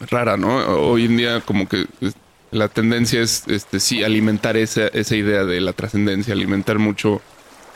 [0.00, 0.58] rara, ¿no?
[0.58, 1.86] Hoy en día como que
[2.50, 7.20] la tendencia es, este, sí, alimentar esa, esa idea de la trascendencia, alimentar mucho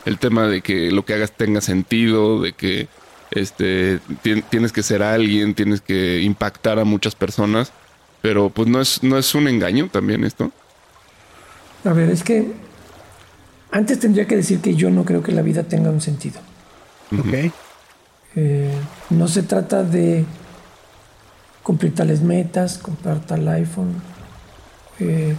[0.05, 2.89] el tema de que lo que hagas tenga sentido, de que
[3.31, 4.01] este,
[4.51, 7.73] tienes que ser alguien, tienes que impactar a muchas personas,
[8.21, 10.51] pero pues no es, no es un engaño también esto.
[11.85, 12.53] A ver, es que
[13.71, 16.41] antes tendría que decir que yo no creo que la vida tenga un sentido.
[17.19, 17.53] Ok.
[18.35, 18.75] Eh,
[19.11, 20.25] no se trata de
[21.63, 23.95] cumplir tales metas, comprar tal iPhone,
[24.99, 25.35] eh,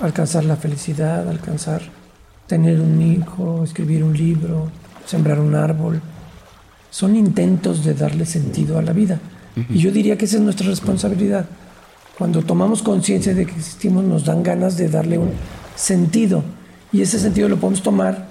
[0.00, 1.82] alcanzar la felicidad, alcanzar
[2.46, 4.70] tener un hijo, escribir un libro,
[5.06, 6.00] sembrar un árbol,
[6.90, 9.20] son intentos de darle sentido a la vida.
[9.68, 11.46] Y yo diría que esa es nuestra responsabilidad.
[12.18, 15.30] Cuando tomamos conciencia de que existimos, nos dan ganas de darle un
[15.76, 16.42] sentido.
[16.92, 18.29] Y ese sentido lo podemos tomar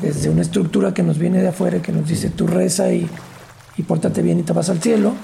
[0.00, 3.08] desde una estructura que nos viene de afuera, que nos dice tú reza y,
[3.76, 5.14] y pórtate bien y te vas al cielo,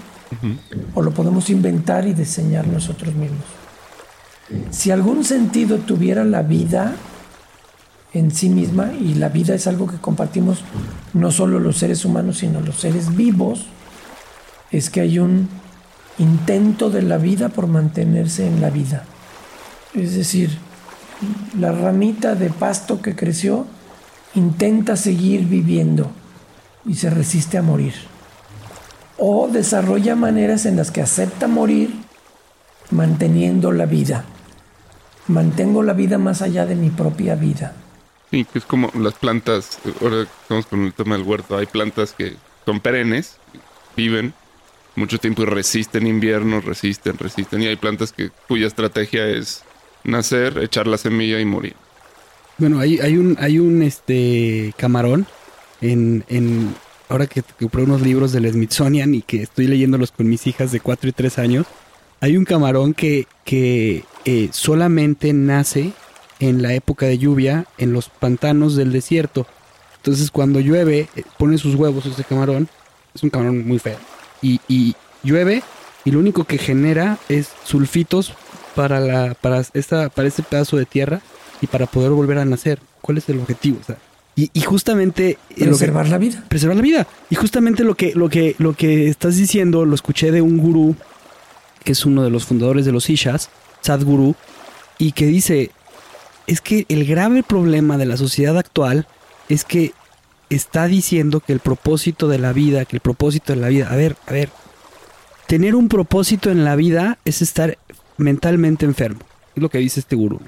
[0.94, 3.44] o lo podemos inventar y diseñar nosotros mismos.
[4.70, 6.94] Si algún sentido tuviera la vida,
[8.14, 10.62] en sí misma y la vida es algo que compartimos
[11.14, 13.66] no solo los seres humanos, sino los seres vivos,
[14.70, 15.48] es que hay un
[16.18, 19.04] intento de la vida por mantenerse en la vida.
[19.94, 20.50] Es decir,
[21.58, 23.66] la ramita de pasto que creció
[24.35, 26.11] intenta seguir viviendo
[26.85, 27.95] y se resiste a morir.
[29.18, 31.95] O desarrolla maneras en las que acepta morir
[32.90, 34.25] manteniendo la vida.
[35.29, 37.75] Mantengo la vida más allá de mi propia vida.
[38.31, 42.12] Sí, que es como las plantas, ahora estamos con el tema del huerto, hay plantas
[42.12, 43.37] que son perennes,
[43.97, 44.35] viven
[44.97, 49.62] mucho tiempo y resisten invierno, resisten, resisten, y hay plantas que cuya estrategia es
[50.05, 51.77] nacer, echar la semilla y morir.
[52.58, 55.26] Bueno, hay, hay un, hay un este camarón
[55.80, 56.74] en, en
[57.08, 60.80] ahora que compré unos libros del Smithsonian y que estoy leyéndolos con mis hijas de
[60.80, 61.66] 4 y 3 años,
[62.20, 65.92] hay un camarón que, que eh, solamente nace
[66.40, 69.46] en la época de lluvia en los pantanos del desierto.
[69.96, 72.68] Entonces cuando llueve, eh, pone sus huevos ese camarón.
[73.14, 73.98] Es un camarón muy feo.
[74.40, 75.62] Y, llueve
[76.04, 78.32] y lo único que genera es sulfitos
[78.74, 81.20] para, la, para, esta, para este pedazo de tierra
[81.62, 82.81] y para poder volver a nacer.
[83.01, 83.79] ¿Cuál es el objetivo?
[84.37, 85.38] y, y, justamente...
[85.57, 86.44] Preservar la vida.
[86.48, 87.07] Preservar la vida.
[87.31, 90.96] Y justamente lo que, lo, que, lo que estás diciendo lo escuché de un gurú,
[91.85, 93.48] que es uno de los fundadores de los Ishas,
[93.81, 94.35] Sadhguru,
[94.98, 95.70] y que dice,
[96.46, 99.07] es que el grave problema de la sociedad actual
[99.48, 99.92] es que
[100.51, 103.96] está diciendo que el propósito de la vida, que el propósito de la vida, a
[103.96, 104.51] ver, a ver,
[105.46, 107.79] tener un propósito en la vida es estar
[108.16, 109.20] mentalmente enfermo,
[109.55, 110.40] es lo que dice este gurú.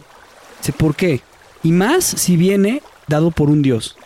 [0.72, 1.20] ¿Por qué?
[1.62, 3.96] Y más si viene dado por un Dios.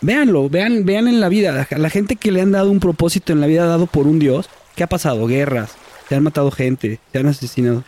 [0.00, 3.40] Véanlo, vean, vean en la vida, la gente que le han dado un propósito en
[3.40, 5.26] la vida dado por un Dios, ¿qué ha pasado?
[5.26, 5.72] Guerras,
[6.08, 7.84] se han matado gente, se han asesinado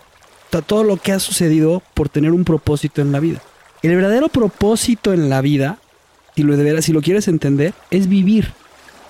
[0.63, 3.41] todo lo que ha sucedido por tener un propósito en la vida.
[3.83, 5.79] El verdadero propósito en la vida,
[6.35, 8.53] si lo, de si lo quieres entender, es vivir.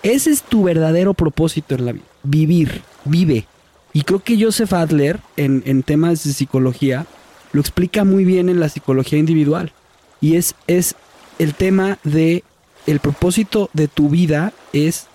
[0.02, 2.04] Ese es tu verdadero propósito en la vida.
[2.22, 3.46] Vivir, vive.
[3.92, 7.06] Y creo que Joseph Adler, en, en temas de psicología,
[7.54, 9.72] lo explica muy bien en la psicología individual.
[10.20, 10.96] Y es, es
[11.38, 12.42] el tema de
[12.86, 15.06] el propósito de tu vida es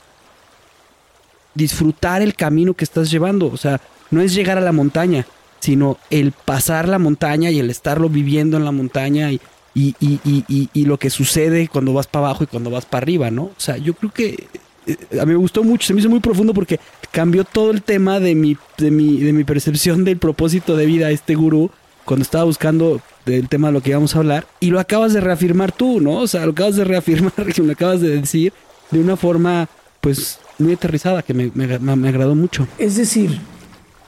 [1.54, 3.48] disfrutar el camino que estás llevando.
[3.48, 5.28] O sea, no es llegar a la montaña,
[5.60, 9.42] sino el pasar la montaña y el estarlo viviendo en la montaña y,
[9.76, 13.32] y, y, y, lo que sucede cuando vas para abajo y cuando vas para arriba,
[13.32, 13.44] ¿no?
[13.44, 14.48] O sea, yo creo que
[14.88, 16.80] eh, a mí me gustó mucho, se me hizo muy profundo porque
[17.12, 21.12] cambió todo el tema de mi, de mi, de mi percepción del propósito de vida
[21.12, 21.70] este gurú
[22.10, 25.22] cuando estaba buscando el tema de lo que íbamos a hablar y lo acabas de
[25.22, 26.14] reafirmar tú, ¿no?
[26.14, 28.52] O sea, lo acabas de reafirmar, y lo acabas de decir
[28.90, 29.70] de una forma
[30.02, 32.68] pues muy aterrizada que me, me, me agradó mucho.
[32.80, 33.40] Es decir,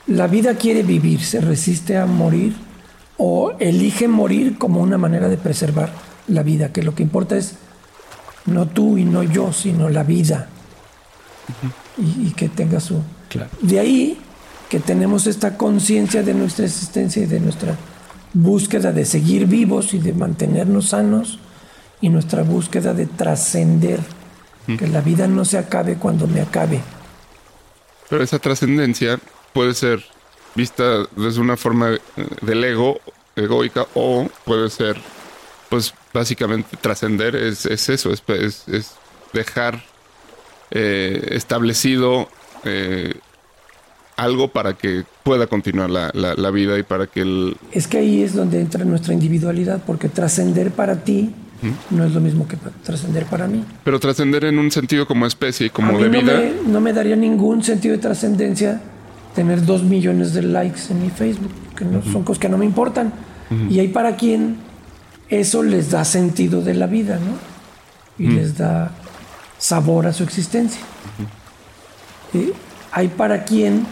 [0.08, 2.56] la vida quiere vivir, se resiste a morir
[3.18, 5.93] o elige morir como una manera de preservar
[6.28, 7.54] la vida, que lo que importa es
[8.47, 10.47] no tú y no yo, sino la vida.
[11.99, 12.99] y, que tenga su...
[13.30, 13.52] Claro.
[13.62, 14.18] De ahí
[14.72, 17.76] que tenemos esta conciencia de nuestra existencia y de nuestra
[18.34, 21.39] búsqueda de seguir vivos y de mantenernos sanos
[21.99, 23.99] y nuestra búsqueda de trascender,
[24.80, 26.80] que la vida no se acabe cuando me acabe.
[28.09, 29.19] Pero esa trascendencia
[29.51, 30.05] puede ser
[30.55, 31.97] vista desde una forma
[32.41, 33.01] del ego,
[33.36, 34.95] egoica, o puede ser,
[35.67, 38.24] pues básicamente trascender es, eso, es,
[38.69, 38.91] es,
[39.34, 39.84] dejar
[40.72, 42.30] eh, establecido
[42.63, 43.15] eh,
[44.18, 47.57] algo para que pueda continuar la, la, vida y para que el...
[47.72, 51.34] Es que ahí es donde entra nuestra individualidad, porque trascender para ti
[51.89, 53.64] no es lo mismo que trascender para mí.
[53.84, 56.39] Pero trascender en un sentido como especie, como de no vida...
[56.39, 58.82] Me, no me daría ningún sentido de trascendencia
[59.36, 62.66] tener dos millones de likes en mi Facebook, que no, son cosas que no me
[62.66, 63.14] importan.
[63.70, 64.57] Y hay para quien
[65.28, 67.34] eso les da sentido de la vida, ¿no?
[68.18, 68.91] Y les da
[69.57, 70.82] sabor a su existencia.
[72.34, 72.51] y
[72.93, 73.86] hay para quien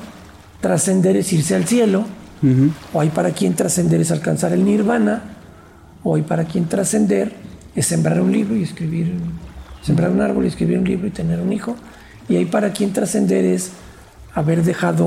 [0.62, 2.05] trascender es irse al cielo,
[2.93, 5.24] o hay para quien trascender es alcanzar el nirvana,
[6.03, 7.34] o hay para quien trascender
[7.76, 9.14] es sembrar un libro y escribir,
[9.82, 11.76] sembrar un árbol y escribir un libro y tener un hijo,
[12.28, 13.72] y hay para quien trascender es
[14.34, 15.05] haber dejado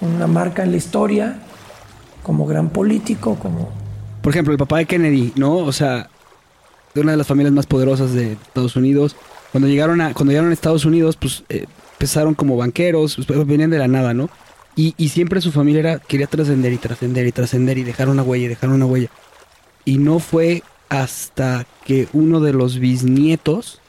[0.00, 1.38] una marca en la historia
[2.22, 3.70] como gran político, como...
[4.22, 5.58] Por ejemplo, el papá de Kennedy, ¿no?
[5.58, 6.08] O sea,
[6.94, 9.14] de una de las familias más poderosas de Estados Unidos.
[9.52, 13.70] Cuando llegaron a, cuando llegaron a Estados Unidos, pues eh, empezaron como banqueros, pues, venían
[13.70, 14.28] de la nada, ¿no?
[14.76, 18.22] Y, y siempre su familia era, quería trascender y trascender y trascender y dejar una
[18.22, 19.08] huella y dejar una huella.
[19.86, 23.80] Y no fue hasta que uno de los bisnietos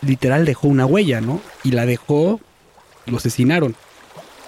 [0.00, 1.40] literal dejó una huella, ¿no?
[1.64, 2.40] Y la dejó,
[3.06, 3.74] lo asesinaron.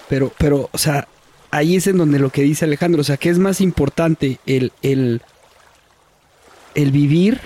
[0.07, 1.07] Pero, pero, o sea,
[1.51, 4.71] ahí es en donde lo que dice Alejandro, o sea, que es más importante el,
[4.81, 5.21] el,
[6.75, 7.41] el vivir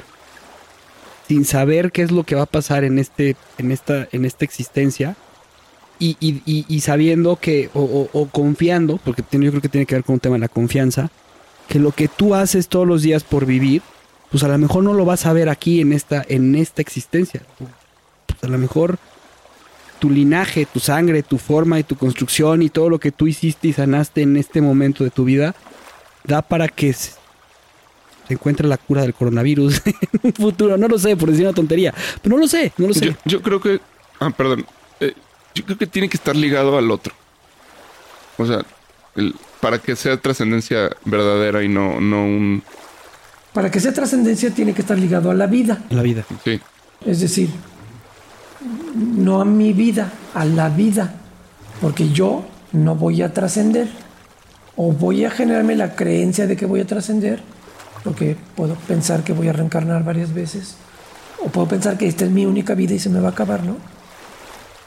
[1.27, 4.45] sin saber qué es lo que va a pasar en, este, en, esta, en esta
[4.45, 5.15] existencia
[6.02, 10.04] y, y, y, sabiendo que, o, o, confiando, porque yo creo que tiene que ver
[10.04, 11.12] con un tema de la confianza,
[11.68, 13.84] que lo que tú haces todos los días por vivir,
[14.32, 17.43] pues a lo mejor no lo vas a ver aquí en esta, en esta existencia.
[18.26, 18.97] Pues a lo mejor
[19.99, 23.68] tu linaje, tu sangre, tu forma y tu construcción y todo lo que tú hiciste
[23.68, 25.54] y sanaste en este momento de tu vida,
[26.24, 27.14] da para que se
[28.28, 30.78] encuentre la cura del coronavirus en un futuro.
[30.78, 31.93] No lo sé, por decir una tontería.
[32.22, 33.16] Pero no lo sé, no lo sé.
[33.26, 33.80] Yo, creo que...
[34.20, 34.66] Ah, perdón.
[35.56, 37.14] Yo creo que tiene que estar ligado al otro.
[38.38, 38.64] O sea,
[39.16, 42.64] el, para que sea trascendencia verdadera y no, no un...
[43.54, 45.80] Para que sea trascendencia tiene que estar ligado a la vida.
[45.89, 46.26] A la vida.
[46.43, 46.60] Sí.
[47.06, 47.49] Es decir,
[48.95, 51.14] no a mi vida, a la vida.
[51.82, 53.89] Porque yo no voy a trascender.
[54.78, 57.41] O voy a generarme la creencia de que voy a trascender.
[58.04, 60.78] Porque puedo pensar que voy a reencarnar varias veces.
[61.43, 63.64] O puedo pensar que esta es mi única vida y se me va a acabar,
[63.64, 63.76] ¿no?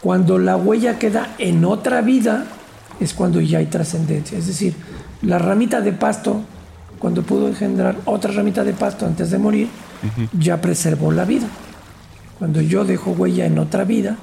[0.04, 2.44] Cuando la huella queda en otra vida,
[3.00, 4.36] es cuando ya hay trascendencia.
[4.36, 4.74] Es decir,
[5.22, 6.42] la ramita de pasto,
[6.98, 9.68] cuando pudo engendrar otra ramita de pasto antes de morir,
[10.38, 11.46] ya preservó la vida.
[12.38, 14.18] Cuando yo dejo huella en otra vida,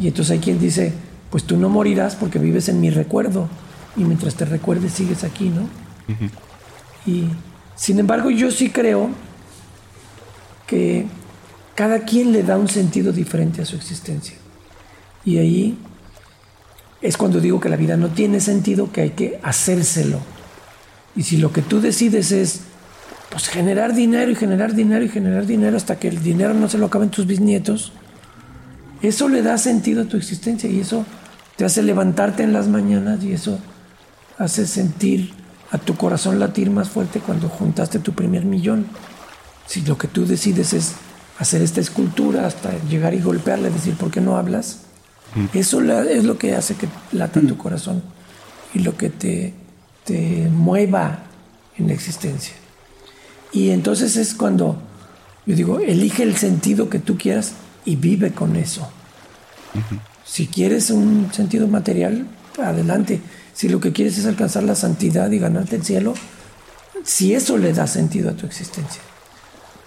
[0.00, 0.94] y entonces hay quien dice,
[1.28, 3.50] pues tú no morirás porque vives en mi recuerdo,
[3.98, 5.68] y mientras te recuerdes sigues aquí, ¿no?
[7.04, 7.26] Y
[7.74, 9.10] sin embargo yo sí creo
[10.66, 11.04] que
[11.74, 14.36] cada quien le da un sentido diferente a su existencia.
[15.24, 15.78] Y ahí
[17.00, 20.18] es cuando digo que la vida no tiene sentido, que hay que hacérselo.
[21.14, 22.60] Y si lo que tú decides es
[23.30, 26.78] pues generar dinero y generar dinero y generar dinero hasta que el dinero no se
[26.78, 27.92] lo acaben tus bisnietos,
[29.00, 31.04] eso le da sentido a tu existencia y eso
[31.56, 33.58] te hace levantarte en las mañanas y eso
[34.38, 35.32] hace sentir
[35.70, 38.86] a tu corazón latir más fuerte cuando juntaste tu primer millón.
[39.66, 40.92] Si lo que tú decides es
[41.38, 44.81] hacer esta escultura hasta llegar y golpearle, decir, ¿por qué no hablas?
[45.52, 48.02] Eso es lo que hace que lata tu corazón
[48.74, 49.54] y lo que te,
[50.04, 51.24] te mueva
[51.78, 52.54] en la existencia.
[53.52, 54.78] Y entonces es cuando
[55.44, 57.52] yo digo, elige el sentido que tú quieras
[57.84, 58.88] y vive con eso.
[60.24, 62.26] Si quieres un sentido material,
[62.62, 63.20] adelante.
[63.52, 66.14] Si lo que quieres es alcanzar la santidad y ganarte el cielo,
[67.02, 69.02] si eso le da sentido a tu existencia.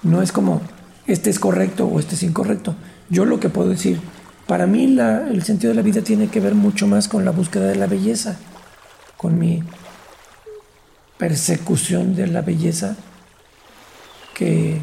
[0.03, 0.61] No es como,
[1.07, 2.75] este es correcto o este es incorrecto.
[3.09, 4.01] Yo lo que puedo decir,
[4.47, 7.65] para mí el sentido de la vida tiene que ver mucho más con la búsqueda
[7.67, 8.37] de la belleza,
[9.17, 9.63] con mi
[11.17, 12.95] persecución de la belleza
[14.33, 14.81] que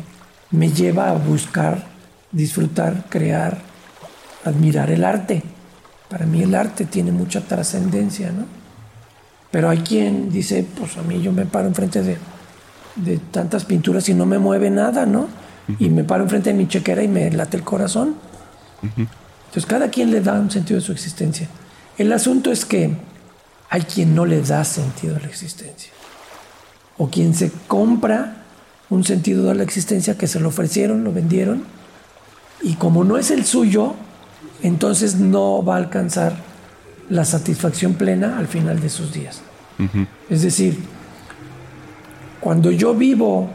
[0.50, 1.86] me lleva a buscar,
[2.32, 3.58] disfrutar, crear,
[4.44, 5.42] admirar el arte.
[6.08, 8.46] Para mí el arte tiene mucha trascendencia, ¿no?
[9.50, 12.16] Pero hay quien dice, pues a mí yo me paro enfrente de,
[12.96, 15.28] de tantas pinturas y no me mueve nada, ¿no?
[15.78, 18.16] Y me paro enfrente de mi chequera y me late el corazón.
[19.52, 21.46] Entonces cada quien le da un sentido a su existencia.
[21.98, 22.96] El asunto es que
[23.68, 25.92] hay quien no le da sentido a la existencia.
[26.96, 28.44] O quien se compra
[28.88, 31.64] un sentido a la existencia que se lo ofrecieron, lo vendieron,
[32.62, 33.94] y como no es el suyo,
[34.62, 36.34] entonces no va a alcanzar
[37.10, 39.42] la satisfacción plena al final de sus días.
[40.30, 40.78] Es decir,
[42.40, 43.50] cuando yo vivo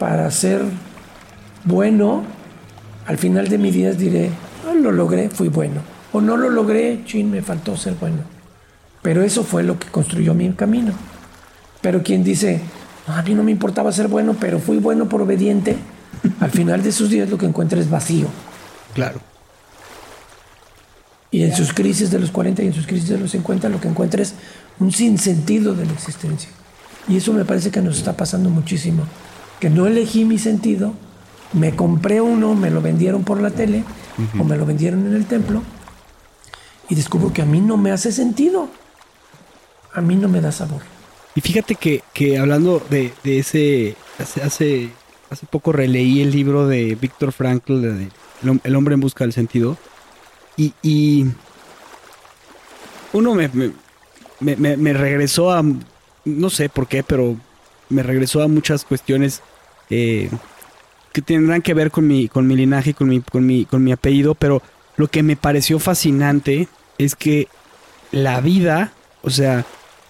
[0.00, 0.62] para ser
[1.64, 2.24] bueno,
[3.06, 4.30] al final de mis días diré,
[4.68, 5.80] ah, lo logré, fui bueno.
[6.12, 8.22] O no lo logré, chin, me faltó ser bueno.
[9.02, 10.92] Pero eso fue lo que construyó mi camino.
[11.80, 12.60] Pero quien dice,
[13.06, 15.76] a mí no me importaba ser bueno, pero fui bueno por obediente,
[16.40, 18.26] al final de sus días lo que encuentra es vacío.
[18.94, 19.20] Claro.
[21.30, 23.80] Y en sus crisis de los 40 y en sus crisis de los 50 lo
[23.80, 24.34] que encuentra es
[24.80, 26.50] un sinsentido de la existencia.
[27.08, 29.04] Y eso me parece que nos está pasando muchísimo.
[29.60, 30.92] Que no elegí mi sentido,
[31.52, 33.84] me compré uno, me lo vendieron por la tele
[34.38, 35.62] o me lo vendieron en el templo
[36.88, 38.68] y descubro que a mí no me hace sentido.
[39.94, 40.82] A mí no me da sabor.
[41.34, 44.90] Y fíjate que, que hablando de, de ese, hace, hace,
[45.30, 48.08] hace, poco releí el libro de Víctor Frankl, de,
[48.64, 49.76] El hombre en busca del sentido,
[50.56, 51.26] y, y
[53.12, 55.62] uno me, me, me, me, regresó a,
[56.24, 57.36] no sé por qué, pero
[57.88, 59.42] me regresó a muchas cuestiones
[59.90, 60.30] eh,
[61.12, 63.92] que tendrán que ver con mi, con mi linaje, con mi, con, mi, con mi
[63.92, 64.62] apellido, pero
[64.96, 67.48] lo que me pareció fascinante es que
[68.12, 68.92] la vida,
[69.22, 69.64] o sea,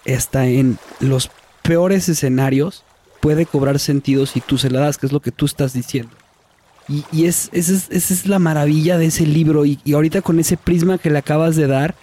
[0.05, 1.31] hasta en los
[1.61, 2.83] peores escenarios,
[3.19, 6.11] puede cobrar sentido si tú se la das, que es lo que tú estás diciendo.
[6.87, 9.65] Y, y es, esa, es, esa es la maravilla de ese libro.
[9.65, 11.95] Y, y, ahorita con ese prisma que le acabas de dar,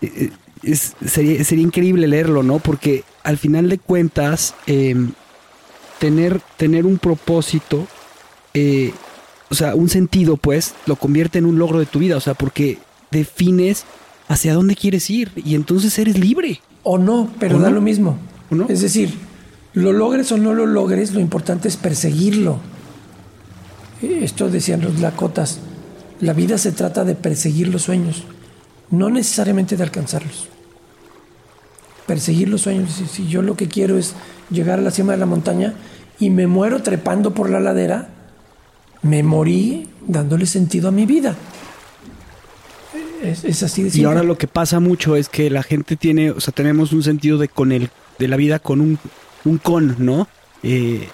[0.00, 0.30] eh, eh,
[0.62, 2.58] es, sería, sería, increíble leerlo, ¿no?
[2.58, 4.96] Porque al final de cuentas, eh,
[5.98, 7.86] tener, tener un propósito,
[8.54, 8.92] eh,
[9.50, 12.16] o sea, un sentido, pues, lo convierte en un logro de tu vida.
[12.16, 12.78] O sea, porque
[13.10, 13.84] defines
[14.28, 16.60] hacia dónde quieres ir y entonces eres libre.
[16.82, 17.76] O no, pero ¿O da no?
[17.76, 18.18] lo mismo.
[18.50, 18.66] ¿O no?
[18.68, 19.12] Es decir,
[19.74, 22.60] lo logres o no lo logres, lo importante es perseguirlo.
[24.00, 25.60] Esto decían los lacotas.
[26.20, 28.24] La vida se trata de perseguir los sueños,
[28.90, 30.48] no necesariamente de alcanzarlos.
[32.06, 33.02] Perseguir los sueños.
[33.10, 34.14] Si yo lo que quiero es
[34.50, 35.74] llegar a la cima de la montaña
[36.18, 38.08] y me muero trepando por la ladera,
[39.02, 41.36] me morí dándole sentido a mi vida.
[43.22, 46.30] Es, es así de Y ahora lo que pasa mucho es que la gente tiene,
[46.30, 48.98] o sea, tenemos un sentido de con el, de la vida con un,
[49.44, 50.28] un con, ¿no?
[50.62, 51.08] Eh,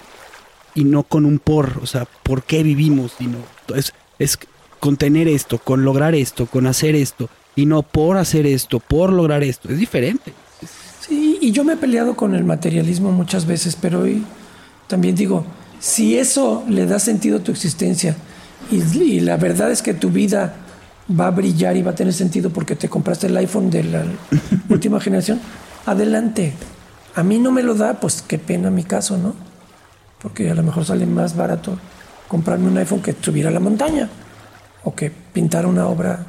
[0.75, 3.37] y no con un por, o sea, por qué vivimos, sino
[3.75, 4.39] es, es
[4.79, 9.11] con tener esto, con lograr esto, con hacer esto, y no por hacer esto, por
[9.11, 10.33] lograr esto, es diferente.
[11.01, 14.23] Sí, y yo me he peleado con el materialismo muchas veces, pero hoy
[14.87, 15.45] también digo,
[15.79, 18.15] si eso le da sentido a tu existencia,
[18.71, 20.53] y, y la verdad es que tu vida
[21.17, 24.05] va a brillar y va a tener sentido porque te compraste el iPhone de la
[24.69, 25.39] última generación,
[25.85, 26.53] adelante.
[27.15, 29.35] A mí no me lo da, pues qué pena mi caso, ¿no?
[30.21, 31.77] Porque a lo mejor sale más barato
[32.27, 34.09] comprarme un iPhone que subir a la montaña
[34.83, 36.25] o que pintar una obra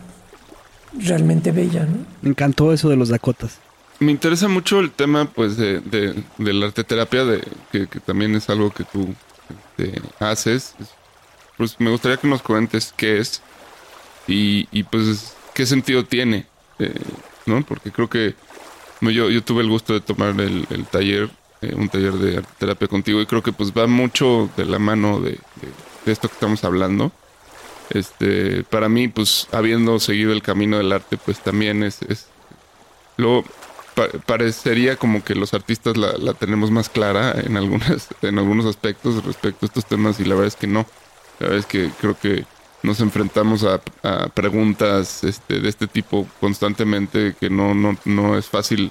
[0.98, 2.07] realmente bella, ¿no?
[2.22, 3.59] Me encantó eso de los Dakotas.
[3.98, 8.34] Me interesa mucho el tema, pues, de, de, de la arteterapia, de, que, que, también
[8.34, 9.14] es algo que tú
[10.18, 10.74] haces.
[11.57, 13.42] Pues me gustaría que nos cuentes qué es
[14.26, 16.46] y, y pues qué sentido tiene,
[16.78, 16.94] eh,
[17.46, 17.62] ¿no?
[17.62, 18.34] Porque creo que
[19.01, 21.30] yo, yo tuve el gusto de tomar el, el taller,
[21.62, 25.20] eh, un taller de terapia contigo y creo que pues va mucho de la mano
[25.20, 25.68] de, de,
[26.05, 27.12] de, esto que estamos hablando.
[27.90, 32.28] Este, para mí, pues habiendo seguido el camino del arte, pues también es, es
[33.16, 33.44] lo
[34.01, 39.24] pa parecería como que los artistas la, tenemos más clara en algunas, en algunos aspectos
[39.24, 40.86] respecto a estos temas y la verdad es que no.
[41.38, 42.44] La verdad es que creo que
[42.82, 43.80] nos enfrentamos a,
[44.28, 48.90] preguntas este, de este tipo constantemente que no, no, no es fácil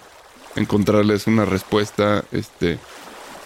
[0.55, 2.23] encontrarles una respuesta.
[2.31, 2.77] Este,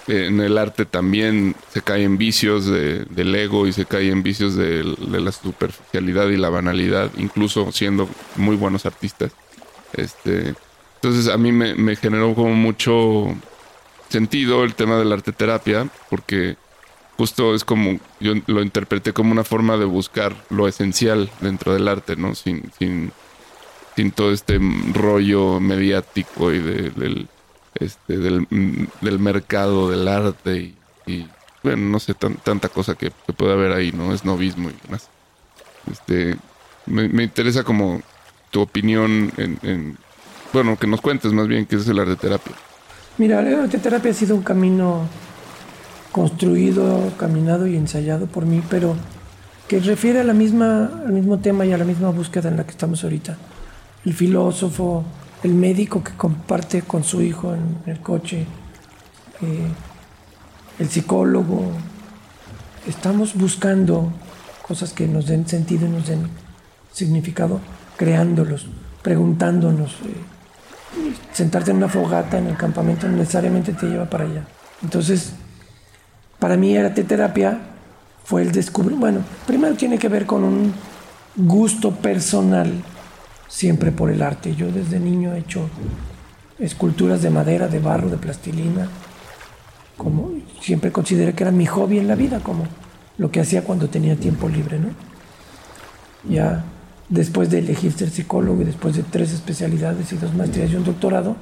[0.07, 4.21] en el arte también se cae en vicios de, del ego y se cae en
[4.21, 9.31] vicios de, de, la superficialidad y la banalidad, incluso siendo muy buenos artistas.
[9.93, 10.55] Este,
[11.03, 13.35] entonces a mí me, generó como mucho
[14.07, 16.55] sentido el tema de la arte terapia, porque
[17.17, 21.89] justo es como, yo lo interpreté como una forma de buscar lo esencial dentro del
[21.89, 22.35] arte, ¿no?
[22.35, 23.11] Sin, sin,
[23.97, 24.61] sin todo este
[24.93, 27.27] rollo mediático y de, del,
[27.75, 28.47] este, del,
[29.01, 30.73] del, mercado del arte
[31.05, 31.27] y,
[31.63, 34.13] bueno, no sé, tan, tanta cosa que, que, puede haber ahí, ¿no?
[34.13, 35.09] Es novismo y demás.
[35.91, 36.37] Este,
[36.85, 38.01] me, interesa como
[38.51, 39.97] tu opinión en,
[40.53, 42.53] bueno, que nos cuentes más bien qué es el arte terapia.
[43.17, 45.07] Mira, la arte terapia ha sido un camino
[46.11, 48.95] construido, caminado y ensayado por mí, pero
[49.67, 52.63] que refiere a la misma, al mismo tema y a la misma búsqueda en la
[52.65, 53.35] que estamos ahorita.
[54.05, 55.03] El filósofo,
[55.41, 58.45] el médico que comparte con su hijo en el coche,
[59.41, 59.67] eh,
[60.79, 61.71] el psicólogo.
[62.87, 64.11] Estamos buscando
[64.67, 66.27] cosas que nos den sentido y nos den
[66.91, 67.59] significado,
[67.97, 68.67] creándolos,
[69.01, 69.93] preguntándonos.
[70.05, 70.32] Eh,
[71.31, 74.45] sentarte en una fogata en el campamento necesariamente te lleva para allá.
[74.81, 75.33] Entonces,
[76.39, 77.59] para mí arte terapia
[78.23, 80.73] fue el descubrir, bueno, primero tiene que ver con un
[81.35, 82.71] gusto personal
[83.47, 84.55] siempre por el arte.
[84.55, 85.69] Yo desde niño he hecho
[86.59, 88.87] esculturas de madera, de barro, de plastilina,
[89.97, 90.31] como
[90.61, 92.65] siempre consideré que era mi hobby en la vida, como
[93.17, 94.89] lo que hacía cuando tenía tiempo libre, ¿no?
[96.27, 96.63] Ya
[97.09, 100.83] después de elegir ser psicólogo y después de tres especialidades y dos maestrías y un
[100.83, 101.35] doctorado,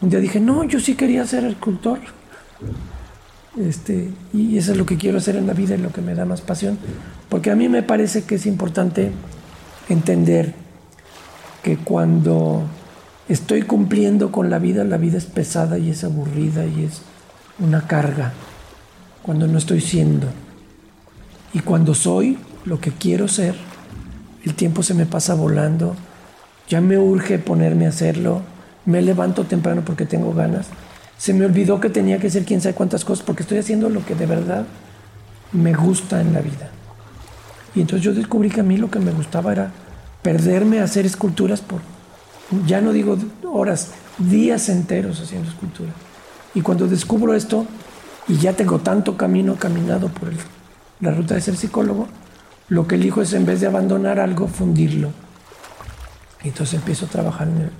[0.00, 1.98] un día dije, no, yo sí quería ser escultor.
[3.58, 6.14] Este, y eso es lo que quiero hacer en la vida y lo que me
[6.14, 6.78] da más pasión.
[7.28, 9.12] Porque a mí me parece que es importante
[9.88, 10.54] entender
[11.62, 12.62] que cuando
[13.28, 17.02] estoy cumpliendo con la vida, la vida es pesada y es aburrida y es
[17.58, 18.32] una carga.
[19.22, 20.28] Cuando no estoy siendo.
[21.52, 23.54] Y cuando soy lo que quiero ser,
[24.44, 25.94] el tiempo se me pasa volando.
[26.68, 28.42] Ya me urge ponerme a hacerlo.
[28.84, 30.68] Me levanto temprano porque tengo ganas
[31.20, 34.02] se me olvidó que tenía que ser quién sabe cuántas cosas porque estoy haciendo lo
[34.06, 34.64] que de verdad
[35.52, 36.70] me gusta en la vida.
[37.74, 39.70] Y entonces yo descubrí que a mí lo que me gustaba era
[40.22, 41.82] perderme a hacer esculturas por,
[42.66, 45.92] ya no digo horas, días enteros haciendo esculturas.
[46.54, 47.66] Y cuando descubro esto,
[48.26, 50.30] y ya tengo tanto camino caminado por
[51.00, 52.08] la ruta de ser psicólogo,
[52.70, 55.10] lo que elijo es en vez de abandonar algo, fundirlo.
[56.42, 57.70] Y entonces empiezo a trabajar en el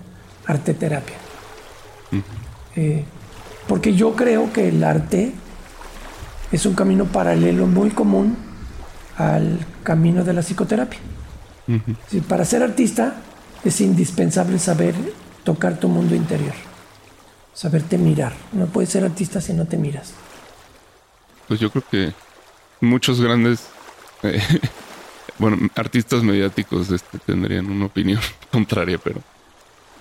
[0.47, 1.17] arte terapia.
[3.67, 5.33] Porque yo creo que el arte
[6.53, 8.37] es un camino paralelo muy común
[9.17, 10.99] al camino de la psicoterapia.
[12.29, 13.15] para ser artista
[13.63, 14.95] es indispensable saber
[15.45, 16.55] tocar tu mundo interior,
[17.55, 18.33] saberte mirar.
[18.53, 20.15] No puedes ser artista si no te miras.
[21.47, 22.13] Pues yo creo que
[22.81, 23.65] muchos grandes, eh,
[25.39, 28.21] bueno, artistas mediáticos este, tendrían una opinión
[28.53, 29.21] contraria, pero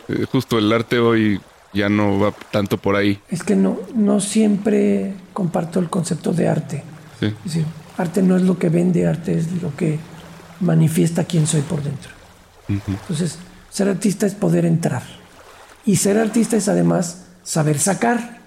[0.07, 1.39] eh, justo el arte hoy
[1.73, 3.19] ya no va tanto por ahí.
[3.29, 6.83] Es que no, no siempre comparto el concepto de arte.
[7.21, 7.65] Es decir,
[7.97, 9.99] arte no es lo que vende, arte es lo que
[10.61, 12.11] manifiesta quién soy por dentro.
[12.67, 13.37] Entonces,
[13.69, 15.03] ser artista es poder entrar.
[15.85, 18.39] Y ser artista es además saber sacar.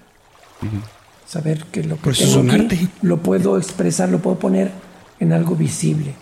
[1.27, 4.71] Saber que lo que tengo aquí lo puedo expresar, lo puedo poner
[5.23, 6.13] en algo visible.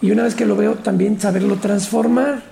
[0.00, 2.42] Y una vez que lo veo, también saberlo transformar.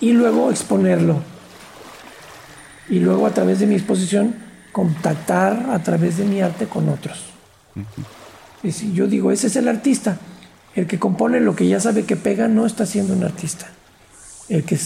[0.00, 1.22] Y luego exponerlo
[2.90, 4.34] y luego a través de mi exposición
[4.72, 7.26] contactar a través de mi arte con otros.
[8.62, 10.18] Y si yo digo, ese es el artista,
[10.74, 13.66] el que compone lo que ya sabe que pega no está siendo un artista.
[14.48, 14.78] El que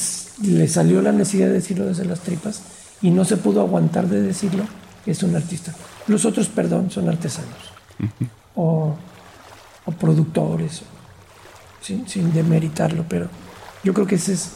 [0.43, 2.63] le salió la necesidad de decirlo desde las tripas
[3.01, 4.65] y no se pudo aguantar de decirlo
[5.07, 5.75] es un artista.
[6.07, 7.73] Los otros, perdón, son artesanos
[8.55, 8.97] o,
[9.99, 10.83] productores,
[11.81, 13.29] sin, sin demeritarlo, pero
[13.83, 14.53] yo creo que ese es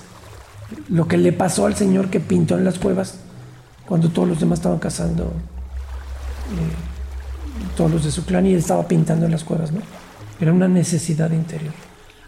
[0.88, 3.18] lo que le pasó al señor que pintó en las cuevas
[3.86, 5.34] cuando todos los demás estaban cazando, eh,
[7.76, 9.80] todos los de su clan, y él estaba pintando en las cuevas, ¿no?
[10.38, 11.72] Era una necesidad interior.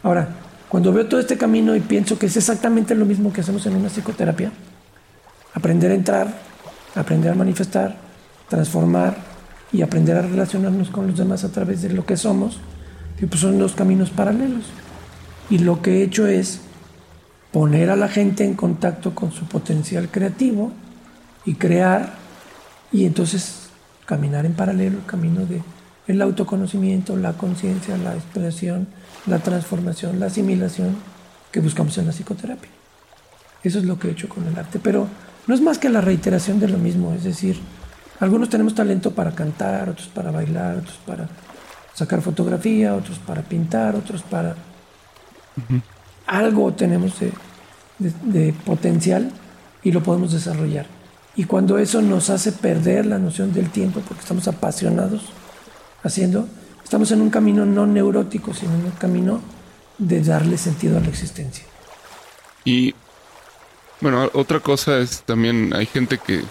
[0.02, 0.28] Ahora,
[0.68, 3.76] cuando veo todo este camino y pienso que es exactamente lo mismo que hacemos en
[3.76, 4.50] una psicoterapia,
[5.52, 6.34] aprender a entrar,
[6.94, 7.96] aprender a manifestar,
[8.48, 9.29] transformar
[9.72, 12.58] y aprender a relacionarnos con los demás a través de lo que somos,
[13.18, 14.64] que pues son dos caminos paralelos.
[15.48, 16.60] Y lo que he hecho es
[17.52, 20.72] poner a la gente en contacto con su potencial creativo,
[21.44, 22.14] y crear
[22.92, 23.68] y entonces
[24.06, 25.62] caminar en paralelo el camino de
[26.06, 28.88] el autoconocimiento, la conciencia, la expresión,
[29.26, 30.96] la transformación, la asimilación
[31.52, 32.70] que buscamos en la psicoterapia.
[33.62, 35.06] Eso es lo que he hecho con el arte, pero
[35.46, 37.60] no es más que la reiteración de lo mismo, es decir,
[38.20, 41.28] algunos tenemos talento para cantar, otros para bailar, otros para
[41.94, 44.54] sacar fotografía, otros para pintar, otros para...
[46.26, 47.14] Algo tenemos
[47.98, 49.30] de potencial
[49.82, 50.86] y lo podemos desarrollar.
[51.36, 55.22] Y cuando eso nos hace perder la noción del tiempo, porque estamos apasionados
[56.02, 56.46] haciendo,
[56.84, 59.40] estamos en un camino no neurótico, sino en un camino
[59.98, 61.64] de darle sentido a la existencia.
[62.64, 62.94] Y
[64.00, 66.42] bueno, otra cosa es también, hay gente que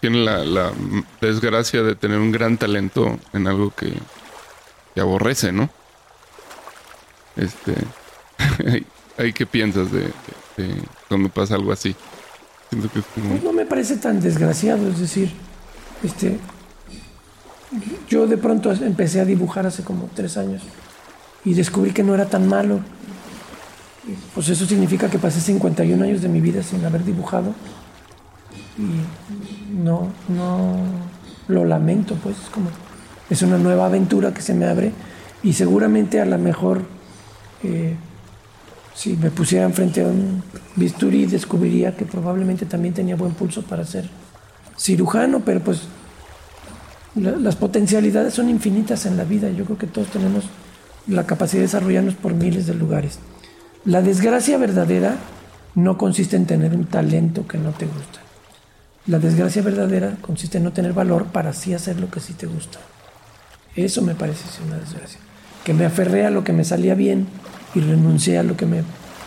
[0.00, 0.72] tiene la,
[1.20, 3.92] desgracia de tener un gran talento en algo que,
[5.00, 5.70] aborrece, ¿no?
[7.36, 7.74] Este,
[9.16, 10.10] ¿hay, qué piensas de
[11.08, 11.94] cuando pasa algo así?
[12.70, 15.32] Pues no me parece tan desgraciado, es decir,
[16.02, 16.38] este,
[18.08, 20.62] yo de pronto empecé a dibujar hace como tres años
[21.44, 22.80] y descubrí que no era tan malo.
[24.34, 27.54] Pues eso significa que pasé 51 años de mi vida sin haber dibujado
[28.78, 30.76] y no, no
[31.48, 32.70] lo lamento, pues es como
[33.28, 34.92] es una nueva aventura que se me abre
[35.42, 36.82] y seguramente a lo mejor
[37.62, 37.94] eh,
[38.94, 40.42] si me pusiera enfrente a un
[40.76, 44.08] bisturí descubriría que probablemente también tenía buen pulso para ser
[44.76, 45.82] cirujano, pero pues
[47.14, 49.50] las potencialidades son infinitas en la vida.
[49.50, 50.44] Yo creo que todos tenemos
[51.06, 53.18] la capacidad de desarrollarnos por miles de lugares.
[53.84, 55.16] La desgracia verdadera
[55.74, 58.27] no consiste en tener un talento que no te gusta.
[59.08, 62.46] La desgracia verdadera consiste en no tener valor para así hacer lo que sí te
[62.46, 62.78] gusta.
[63.74, 65.18] Eso me parece una desgracia.
[65.64, 67.26] Que me aferré a lo que me salía bien
[67.74, 68.82] y renuncié a lo que me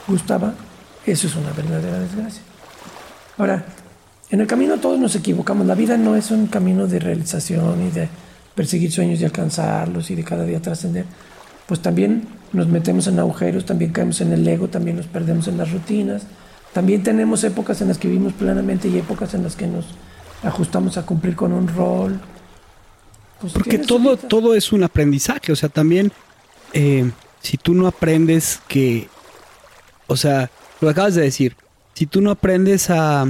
[0.08, 0.54] gustaba,
[1.04, 2.44] eso es una verdadera desgracia.
[3.40, 3.66] Ahora,
[4.30, 5.66] en el camino todos nos equivocamos.
[5.66, 8.08] La vida no es un camino de realización y de
[8.54, 11.06] perseguir sueños y alcanzarlos y de cada día trascender.
[11.66, 15.58] Pues también nos metemos en agujeros, también caemos en el ego, también nos perdemos en
[15.58, 16.24] las rutinas.
[16.74, 19.86] También tenemos épocas en las que vivimos plenamente y épocas en las que nos
[20.44, 22.20] ajustamos a cumplir con un rol.
[23.42, 25.52] Pues Porque todo, todo es un aprendizaje.
[25.52, 26.12] O sea, también
[26.74, 27.12] eh,
[27.42, 29.10] si tú no aprendes que,
[30.08, 30.50] o sea,
[30.80, 31.56] lo acabas de decir,
[31.94, 33.26] si tú no aprendes a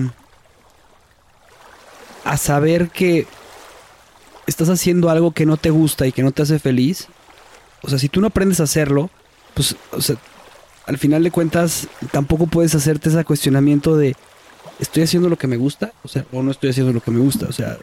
[2.23, 3.27] a saber que
[4.47, 7.07] estás haciendo algo que no te gusta y que no te hace feliz,
[7.81, 9.09] o sea, si tú no aprendes a hacerlo,
[9.53, 10.17] pues, o sea,
[10.85, 14.15] al final de cuentas tampoco puedes hacerte ese cuestionamiento de,
[14.79, 15.93] ¿estoy haciendo lo que me gusta?
[16.03, 17.47] O sea, o no estoy haciendo lo que me gusta.
[17.47, 17.77] O sea,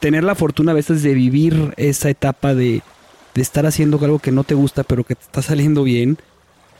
[0.00, 2.82] tener la fortuna a veces de vivir esa etapa de,
[3.34, 6.18] de estar haciendo algo que no te gusta, pero que te está saliendo bien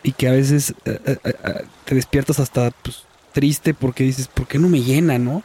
[0.02, 1.34] y que a veces eh, eh, eh,
[1.84, 5.42] te despiertas hasta pues, triste porque dices, ¿por qué no me llena, no?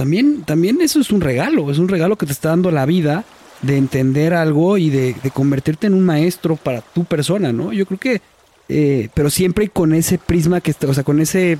[0.00, 3.24] también, también eso es un regalo, es un regalo que te está dando la vida
[3.60, 7.70] de entender algo y de, convertirte en un maestro para tu persona, ¿no?
[7.70, 8.22] Yo creo que,
[8.72, 11.58] eh, pero siempre con ese prisma que, o sea, con ese,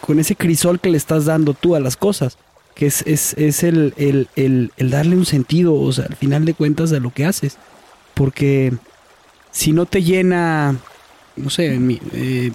[0.00, 2.38] con ese crisol que le estás dando tú a las cosas,
[2.74, 6.54] que es, es, es el, el, el, darle un sentido, o sea, al final de
[6.54, 7.58] cuentas de lo que haces,
[8.14, 8.72] porque
[9.50, 10.76] si no te llena,
[11.36, 11.78] no sé,
[12.14, 12.52] eh,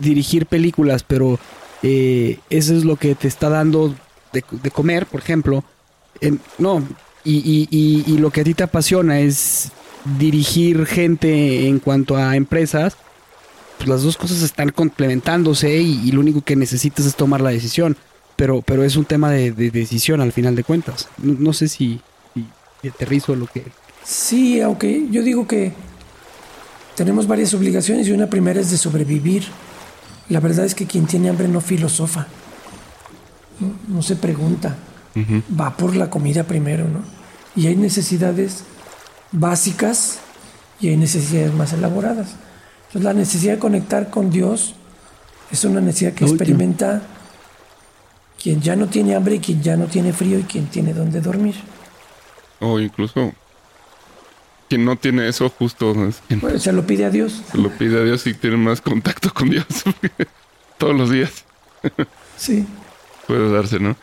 [0.00, 1.38] dirigir películas, pero
[1.84, 3.94] eh, eso es lo que te está dando
[4.32, 5.62] de, comer, por ejemplo.
[6.58, 6.82] no,
[7.24, 9.70] y, lo que a ti te apasiona es
[10.18, 12.96] dirigir gente en cuanto a empresas,
[13.76, 17.96] pues las dos cosas están complementándose y, lo único que necesitas es tomar la decisión.
[18.36, 21.08] Pero, pero es un tema de, decisión al final de cuentas.
[21.18, 22.00] No, sé si,
[22.82, 23.64] si aterrizo lo que...
[24.02, 25.72] Sí, aunque yo digo que
[26.96, 29.44] tenemos varias obligaciones y una primera es de sobrevivir.
[30.28, 32.26] La verdad es que quien tiene hambre no filosofa,
[33.88, 34.76] no, se pregunta,
[35.58, 37.02] va por la comida primero, ¿no?
[37.54, 38.64] Y hay necesidades
[39.34, 40.20] básicas
[40.80, 42.36] y hay necesidades más elaboradas.
[42.86, 44.74] Entonces la necesidad de conectar con Dios
[45.50, 47.02] es una necesidad que experimenta
[48.40, 51.20] quien ya no tiene hambre y quien ya no tiene frío y quien tiene donde
[51.20, 51.56] dormir.
[52.60, 53.32] O incluso
[54.68, 55.94] quien no tiene eso justo
[56.58, 57.42] se lo pide a Dios.
[57.50, 59.66] Se lo pide a Dios y tiene más contacto con Dios
[60.78, 61.44] todos los días.
[62.36, 62.66] Sí.
[63.26, 63.96] Puede darse, ¿no?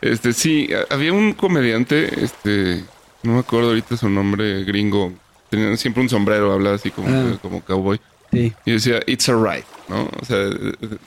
[0.00, 2.84] Este, sí, había un comediante, este,
[3.22, 5.12] no me acuerdo ahorita su nombre, gringo,
[5.50, 7.38] tenía siempre un sombrero, hablaba así como, ah.
[7.42, 8.00] como cowboy.
[8.32, 8.52] Sí.
[8.64, 10.08] Y decía, it's alright, ¿no?
[10.20, 10.50] O sea,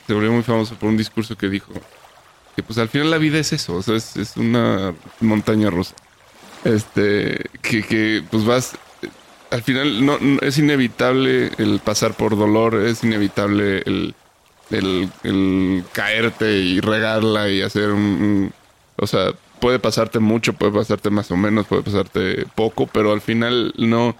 [0.07, 1.73] se volvió muy famoso por un discurso que dijo
[2.55, 5.95] que pues al final la vida es eso, o sea, es, es una montaña rusa.
[6.63, 8.75] Este, que, que pues vas
[9.51, 14.13] al final no, es inevitable el pasar por dolor, es inevitable el,
[14.69, 18.53] el, caerte y regarla y hacer un,
[18.97, 23.21] O sea, puede pasarte mucho, puede pasarte más o menos, puede pasarte poco, pero al
[23.21, 24.15] final no...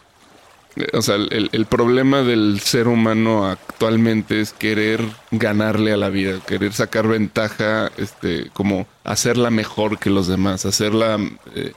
[0.93, 6.39] O sea, el, el problema del ser humano actualmente es querer ganarle a la vida,
[6.45, 11.17] querer sacar ventaja, este, como hacerla mejor que los demás, hacerla...
[11.55, 11.73] Eh,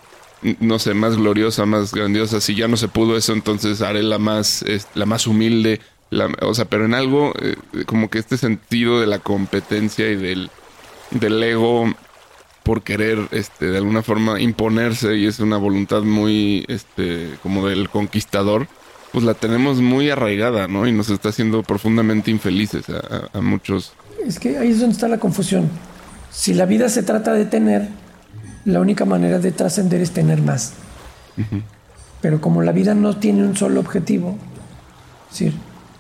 [0.61, 2.41] no sé, más gloriosa, más grandiosa.
[2.41, 5.81] Si ya no se pudo eso, entonces haré la más, la más humilde.
[6.41, 7.57] o sea, pero en algo eh,
[7.87, 10.51] como que este sentido de la competencia y del,
[11.11, 11.95] del ego
[12.63, 17.89] por querer, este, de alguna forma imponerse y es una voluntad muy, este, como del
[17.89, 18.69] conquistador,
[19.13, 20.87] pues la tenemos muy arraigada, ¿no?
[20.87, 23.93] Y nos está haciendo profundamente infelices a, a muchos.
[24.27, 25.69] Es que ahí es donde está la confusión.
[26.31, 27.89] Si la vida se trata de tener,
[28.65, 30.75] la única manera de trascender es tener más.
[32.21, 34.39] Pero como la vida no tiene un solo objetivo,
[35.31, 35.55] es decir,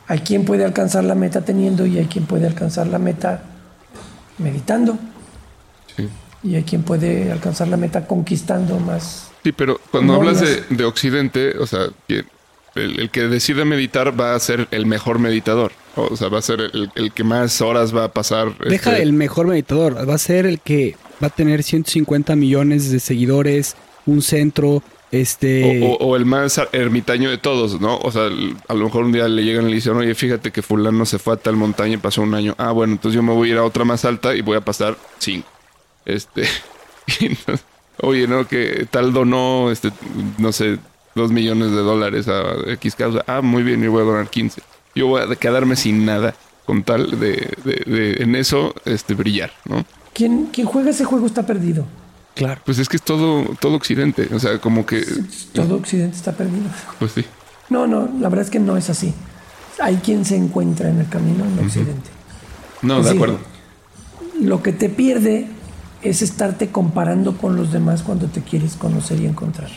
[0.07, 3.43] hay quien puede alcanzar la meta teniendo y hay quien puede alcanzar la meta
[4.39, 4.99] meditando.
[6.43, 9.31] Y hay quien puede alcanzar la meta conquistando más.
[9.45, 11.87] Sí, pero cuando hablas de, Occidente, o sea,
[12.75, 15.73] el, que decide meditar va a ser el mejor meditador.
[15.97, 18.57] O sea, va a ser el, que más horas va a pasar.
[18.59, 22.91] Deja este, el mejor meditador, va a ser el que va a tener 150 millones
[22.91, 23.77] de seguidores,
[24.07, 24.83] un centro,
[25.13, 25.81] este...
[26.01, 27.99] O, el más ermitaño de todos, ¿no?
[27.99, 28.29] O sea,
[28.69, 31.19] a lo mejor un día le llegan y le dicen, oye, fíjate que fulano se
[31.19, 32.55] fue a tal montaña y pasó un año.
[32.57, 34.63] Ah, bueno, entonces yo me voy a ir a otra más alta y voy a
[34.63, 35.52] pasar cinco.
[36.05, 36.45] Este...
[38.01, 38.47] oye, ¿no?
[38.47, 39.91] Que tal donó, este,
[40.39, 40.79] no sé,
[41.15, 43.25] dos millones de dólares a X causa.
[43.27, 44.63] Ah, muy bien, yo voy a donar 15.
[44.95, 46.35] Yo voy a quedarme sin nada
[46.67, 49.85] con tal de, de, en eso este, brillar, ¿no?
[50.13, 51.87] Quien, quien juega ese juego está perdido.
[52.35, 52.61] Claro.
[52.65, 54.29] Pues es que es todo, todo Occidente.
[54.35, 55.05] O sea, como que.
[55.53, 56.65] Todo Occidente está perdido.
[56.99, 57.25] Pues sí.
[57.71, 59.15] No, no, la verdad es que no es así.
[59.81, 62.11] Hay quien se encuentra en el camino en Occidente.
[62.83, 63.39] No, de acuerdo.
[64.41, 65.49] Lo que te pierde
[66.03, 69.71] es estarte comparando con los demás cuando te quieres conocer y encontrar.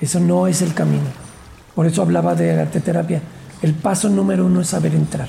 [0.00, 1.06] Eso no es el camino.
[1.74, 3.22] Por eso hablaba de arte terapia.
[3.62, 5.28] El paso número uno es saber entrar.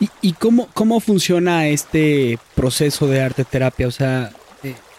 [0.00, 3.86] ¿Y, ¿Y, cómo, cómo funciona este proceso de arte terapia?
[3.86, 4.30] O sea,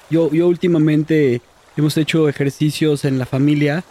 [0.09, 1.41] yo, yo últimamente
[1.75, 3.84] hemos hecho ejercicios en la familia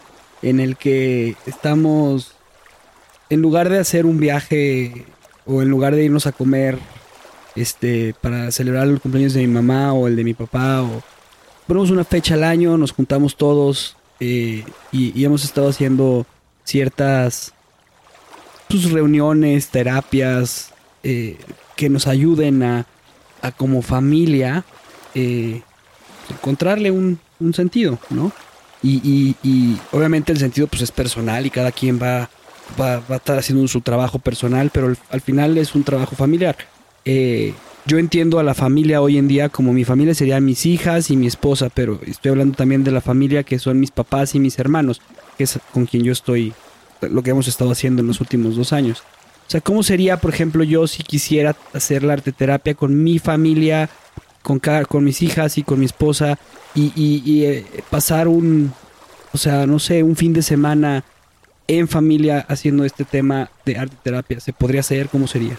[0.43, 2.33] en el que estamos,
[3.31, 5.07] en lugar de hacer un viaje
[5.47, 6.79] o en lugar de irnos a comer
[7.57, 11.03] este, para celebrar el cumpleaños de mi mamá o el de mi papá, o
[11.67, 16.27] ponemos una fecha al año, nos juntamos todos eh, y, hemos estado haciendo
[16.65, 17.53] ciertas
[18.69, 20.73] pues, reuniones, terapias
[21.03, 21.39] eh,
[21.77, 22.87] que nos ayuden a,
[23.43, 24.65] a como familia
[25.15, 25.61] eh,
[26.31, 27.19] encontrarle un,
[27.53, 28.33] sentido, ¿no?
[28.85, 29.35] Y,
[29.91, 32.31] obviamente el sentido pues es personal y cada quien va,
[32.81, 36.57] va, a estar haciendo su trabajo personal, pero al, final es un trabajo familiar.
[37.05, 41.11] Eh, yo entiendo a la familia hoy en día como mi familia serían mis hijas
[41.11, 44.41] y mi esposa, pero estoy hablando también de la familia que son mis papás y
[44.41, 45.01] mis hermanos,
[45.37, 46.53] que es con quien yo estoy,
[47.01, 49.03] lo que hemos estado haciendo en los últimos dos años.
[49.49, 53.19] O sea, ¿cómo sería, por ejemplo, yo si quisiera hacer la arte terapia con mi
[53.19, 53.91] familia
[54.43, 56.39] con, con mis hijas y con mi esposa
[56.75, 58.73] y, eh, pasar un,
[59.33, 61.05] o sea, no sé, un fin de semana
[61.67, 64.41] en familia haciendo este tema de arte terapia?
[64.41, 65.09] ¿Se podría hacer?
[65.09, 65.59] ¿Cómo sería?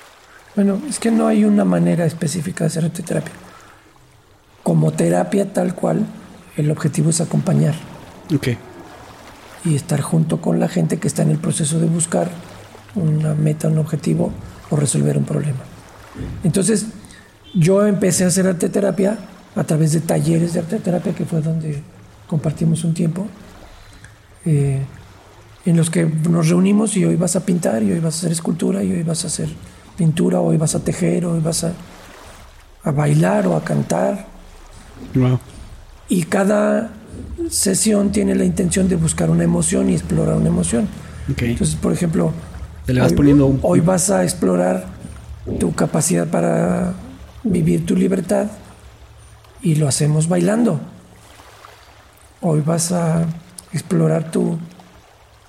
[0.55, 3.33] Bueno, es que no hay una manera específica de hacer arte terapia.
[4.61, 6.05] Como terapia tal cual,
[6.57, 7.73] el objetivo es acompañar.
[8.33, 8.49] Ok.
[9.65, 12.29] Y estar junto con la gente que está en el proceso de buscar
[12.95, 14.31] una meta, un objetivo
[14.69, 15.59] o resolver un problema.
[16.43, 16.85] Entonces,
[17.55, 19.17] yo empecé a hacer arte terapia
[19.55, 21.81] a través de talleres de arte terapia, que fue donde
[22.27, 23.27] compartimos un tiempo,
[24.45, 24.81] eh,
[25.65, 28.31] en los que nos reunimos y hoy vas a pintar, y hoy vas a hacer
[28.31, 29.49] escultura, y hoy vas a hacer
[29.97, 31.73] pintura, hoy vas a tejer, hoy vas a,
[32.83, 34.27] a bailar o a cantar.
[36.09, 36.91] Y cada
[37.49, 40.87] sesión tiene la intención de buscar una emoción y explorar una emoción.
[41.27, 42.33] Entonces, por ejemplo,
[43.61, 44.85] hoy vas a explorar
[45.59, 46.93] tu capacidad para
[47.43, 48.47] vivir tu libertad
[49.61, 50.79] y lo hacemos bailando.
[52.41, 53.25] Hoy vas a
[53.71, 54.57] explorar tu,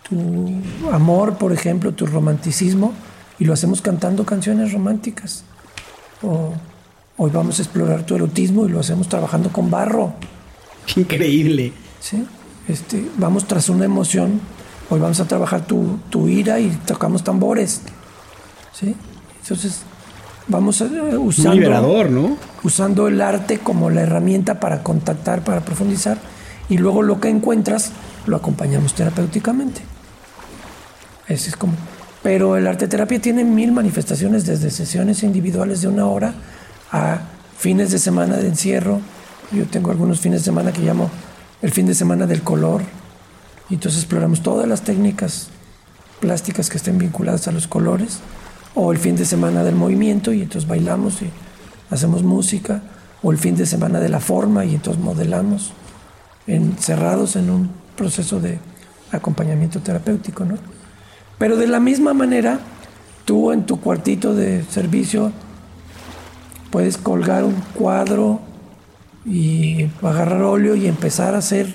[0.08, 0.52] tu
[0.92, 2.92] amor, por ejemplo, tu romanticismo,
[3.38, 5.44] y lo hacemos cantando canciones románticas.
[6.22, 6.52] O
[7.16, 10.14] hoy vamos a explorar tu erotismo y lo hacemos trabajando con barro.
[10.96, 11.72] increíble.
[12.00, 12.26] ¿Sí?
[12.68, 14.40] Este, vamos tras una emoción.
[14.90, 17.82] Hoy vamos a trabajar tu, tu ira y tocamos tambores.
[18.72, 18.94] ¿Sí?
[19.42, 19.82] Entonces,
[20.48, 26.18] vamos eh, usando, usando el arte como la herramienta para contactar, para profundizar,
[26.68, 27.92] y luego lo que encuentras
[28.26, 29.82] lo acompañamos terapéuticamente.
[31.26, 31.74] Ese es como.
[32.24, 36.32] Pero el arte terapia tiene mil manifestaciones, desde sesiones individuales de una hora
[36.90, 37.18] a
[37.58, 39.02] fines de semana de encierro.
[39.52, 41.10] Yo tengo algunos fines de semana que llamo
[41.60, 42.80] el fin de semana del color.
[43.68, 45.50] Y entonces exploramos todas las técnicas
[46.18, 48.20] plásticas que estén vinculadas a los colores
[48.74, 51.28] o el fin de semana del movimiento y entonces bailamos y
[51.90, 52.80] hacemos música,
[53.22, 55.72] o el fin de semana de la forma y entonces modelamos,
[56.46, 58.58] encerrados en un proceso de
[59.12, 60.73] acompañamiento terapéutico, ¿no?
[61.38, 62.60] Pero de la misma manera,
[63.24, 65.32] tú en tu cuartito de servicio
[66.70, 68.40] puedes colgar un cuadro
[69.24, 71.74] y agarrar óleo y empezar a hacer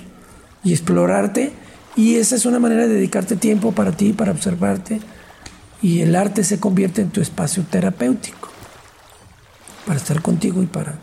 [0.62, 1.52] y explorarte.
[1.96, 5.00] Y esa es una manera de dedicarte tiempo para ti, para observarte
[5.82, 8.48] y el arte se convierte en tu espacio terapéutico
[9.86, 10.98] para estar contigo y para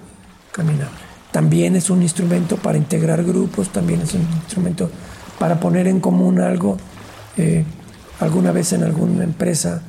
[0.51, 0.89] caminar.
[1.31, 4.89] También es un instrumento para integrar grupos, también es un instrumento
[5.39, 6.77] para poner en común algo.
[7.37, 7.65] Eh,
[8.19, 9.81] alguna vez en alguna empresa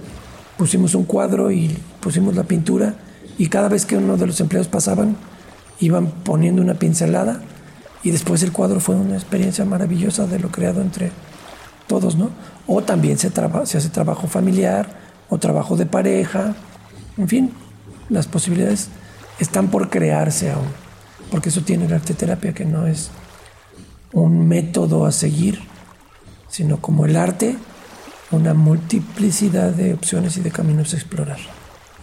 [0.57, 2.95] pusimos un cuadro y pusimos la pintura
[3.39, 5.16] y cada vez que uno de los empleados pasaban
[5.81, 7.41] iban poniendo una pincelada
[8.03, 11.11] y después el cuadro fue una experiencia maravillosa de lo creado entre
[11.87, 12.31] todos, ¿no?
[12.66, 14.89] O también se, hace trabajo familiar
[15.29, 16.55] o trabajo de pareja,
[17.16, 17.53] en fin,
[18.09, 18.89] las posibilidades
[19.39, 20.68] están por crearse aún,
[21.31, 23.11] porque eso tiene la arte terapia que no es
[24.12, 25.61] un método a seguir,
[26.49, 27.57] sino como el arte,
[28.31, 31.39] una multiplicidad de opciones y de caminos a explorar.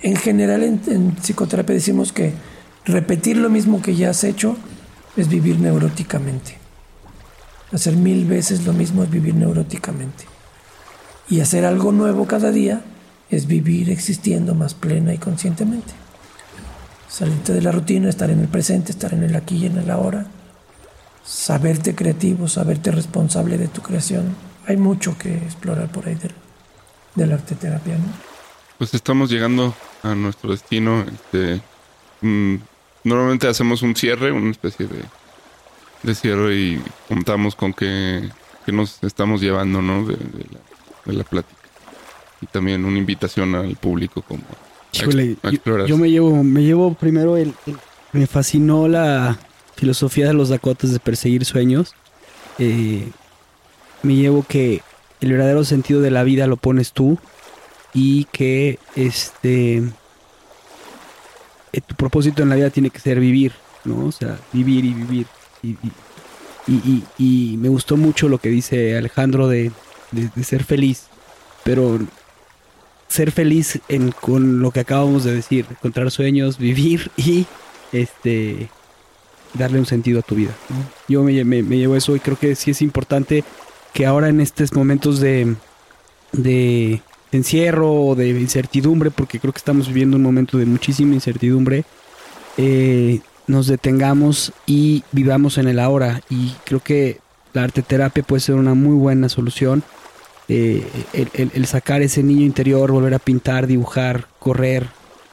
[0.02, 2.34] En general en, psicoterapia decimos que
[2.86, 4.58] repetir lo mismo que ya has hecho
[5.16, 6.58] es vivir neuróticamente.
[7.72, 10.26] Hacer mil veces lo mismo es vivir neuróticamente.
[11.30, 12.82] Y hacer algo nuevo cada día
[13.30, 15.94] es vivir existiendo más plena y conscientemente.
[17.10, 19.90] Salirte de la rutina, estar en el presente, estar en el aquí y en el
[19.90, 20.28] ahora,
[21.26, 24.36] saberte creativo, saberte responsable de tu creación.
[24.68, 26.32] Hay mucho que explorar por ahí del,
[27.16, 27.98] del arte terapia.
[28.78, 31.04] Pues estamos llegando a nuestro destino.
[31.04, 31.62] Este,
[32.22, 32.56] mm,
[33.04, 35.04] normalmente hacemos un cierre, una especie de,
[36.04, 38.30] de cierre y contamos con que,
[38.68, 40.06] nos estamos llevando ¿no?
[40.06, 40.18] de,
[41.06, 41.62] la, plática.
[42.42, 47.54] Y también una invitación al público como a, Yo, me llevo, me llevo primero el,
[48.12, 49.38] me fascinó la
[49.76, 51.94] filosofía de los Dakotas de perseguir sueños.
[52.58, 53.10] Eh,
[54.06, 54.82] me llevo que
[55.22, 57.18] el verdadero sentido de la vida lo pones tú
[57.94, 59.84] y que este
[61.76, 63.52] eh, tu propósito en la vida tiene que ser vivir,
[63.84, 64.06] ¿no?
[64.06, 65.28] O sea, vivir y vivir.
[66.68, 69.72] Y, y, me gustó mucho lo que dice Alejandro de,
[70.42, 71.08] ser feliz,
[71.64, 72.00] pero
[73.08, 77.46] ser feliz en, con lo que acabamos de decir, encontrar sueños, vivir y
[77.92, 78.70] este
[79.54, 80.52] darle un sentido a tu vida.
[81.08, 83.44] Yo me, me, me, llevo eso y creo que sí es importante
[83.96, 85.56] que ahora en estos momentos de,
[86.34, 91.86] de encierro o de incertidumbre, porque creo que estamos viviendo un momento de muchísima incertidumbre,
[92.58, 96.22] eh, nos detengamos y vivamos en el ahora.
[96.30, 97.20] Y creo que
[97.54, 99.82] la arte terapia puede ser una muy buena solución.
[100.50, 100.86] Eh,
[101.34, 104.88] el, sacar ese niño interior, volver a pintar, dibujar, correr,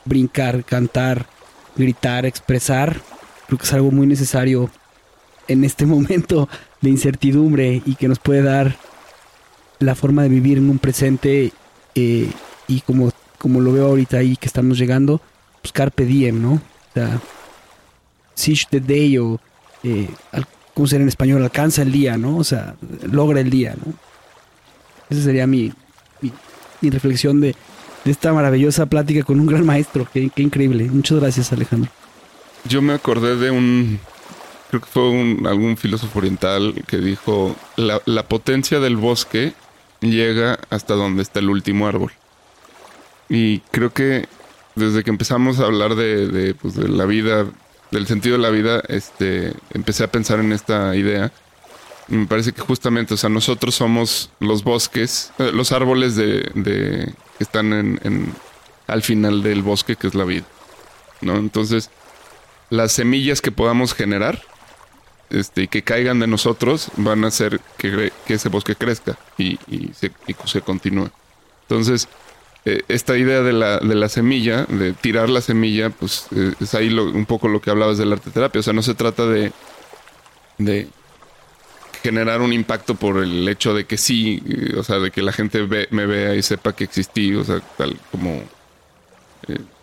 [0.05, 1.27] brincar, cantar,
[1.75, 3.01] gritar, expresar,
[3.49, 4.71] creo que es algo muy necesario
[5.49, 6.49] en este momento
[6.83, 8.77] de incertidumbre y que nos puede dar
[9.79, 11.53] la forma de vivir en un presente
[11.95, 12.31] eh,
[12.69, 15.21] y como, como lo veo ahorita ahí que estamos llegando,
[15.61, 16.55] pues carpe diem, ¿no?
[16.55, 17.21] O sea,
[18.35, 19.41] seize the day o,
[19.83, 20.09] eh,
[20.75, 21.43] ¿cómo sería en español?
[21.43, 22.37] Alcanza el día, ¿no?
[22.37, 22.75] O sea,
[23.11, 23.95] logra el día, ¿no?
[25.09, 25.73] Esa sería mi,
[26.81, 27.55] mi, reflexión de,
[28.05, 30.07] esta maravillosa plática con un gran maestro.
[30.13, 30.85] Qué, qué increíble.
[30.91, 31.91] Muchas gracias, Alejandro.
[32.65, 34.01] Yo me acordé de un
[34.73, 39.53] creo que fue un, algún filósofo oriental que dijo, la, la, potencia del bosque
[40.01, 42.11] llega hasta donde está el último árbol.
[43.29, 44.27] Y creo que
[44.75, 47.45] desde que empezamos a hablar de, pues, de la vida,
[47.91, 51.31] del sentido de la vida, este, empecé a pensar en esta idea.
[52.09, 57.13] me parece que justamente, o sea, nosotros somos los bosques, eh, los árboles de, de
[57.37, 58.33] que están en, en,
[58.87, 60.47] al final del bosque, que es la vida.
[61.21, 61.37] ¿no?
[61.37, 61.91] Entonces,
[62.71, 64.41] las semillas que podamos generar
[65.33, 69.59] este, que caigan de nosotros van a hacer que, ese bosque crezca y,
[69.95, 71.11] se, continúe.
[71.63, 72.09] Entonces,
[72.65, 76.75] eh, esta idea de la, de la semilla, de tirar la semilla, pues eh, es
[76.75, 78.61] ahí un poco lo que hablabas del arte terapia.
[78.61, 79.53] O sea, no se trata de,
[80.59, 80.89] de
[82.03, 85.33] generar un impacto por el hecho de que sí, eh, o sea, de que la
[85.33, 88.43] gente me vea y sepa que existí, o sea, tal como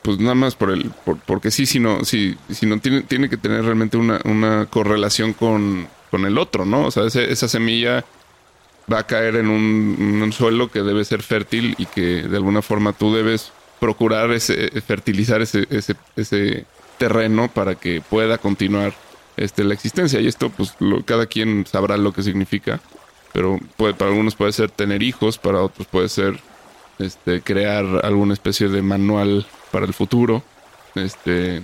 [0.01, 0.91] pues nada más por el,
[1.25, 6.25] porque sí, sino, sí, sino tiene, tiene que tener realmente una, una correlación con, con
[6.25, 6.85] el otro, ¿no?
[6.85, 8.05] O sea, esa semilla
[8.91, 12.93] va a caer en un, suelo que debe ser fértil y que de alguna forma
[12.93, 16.65] tú debes procurar ese, fertilizar ese, ese, ese
[16.97, 18.93] terreno para que pueda continuar
[19.37, 20.19] este, la existencia.
[20.19, 22.79] Y esto, pues, cada quien sabrá lo que significa.
[23.31, 26.39] Pero puede, para algunos puede ser tener hijos, para otros puede ser
[26.99, 30.43] este, crear alguna especie de manual para el futuro,
[30.95, 31.61] este,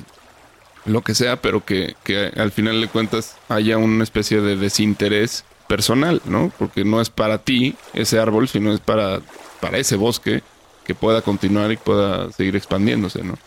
[0.85, 1.95] lo que sea, pero que,
[2.35, 6.51] al final de cuentas haya una especie de desinterés personal, ¿no?
[6.57, 9.19] Porque no es para ti ese árbol, sino es para,
[9.59, 10.43] para ese bosque
[10.85, 13.37] que pueda continuar y pueda seguir expandiéndose, ¿no?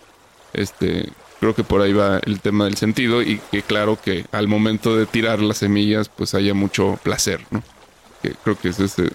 [0.52, 1.08] Este,
[1.38, 4.96] creo que por ahí va el tema del sentido y que claro que al momento
[4.96, 7.62] de tirar las semillas pues haya mucho placer, ¿no?
[8.22, 9.12] Que creo que es de,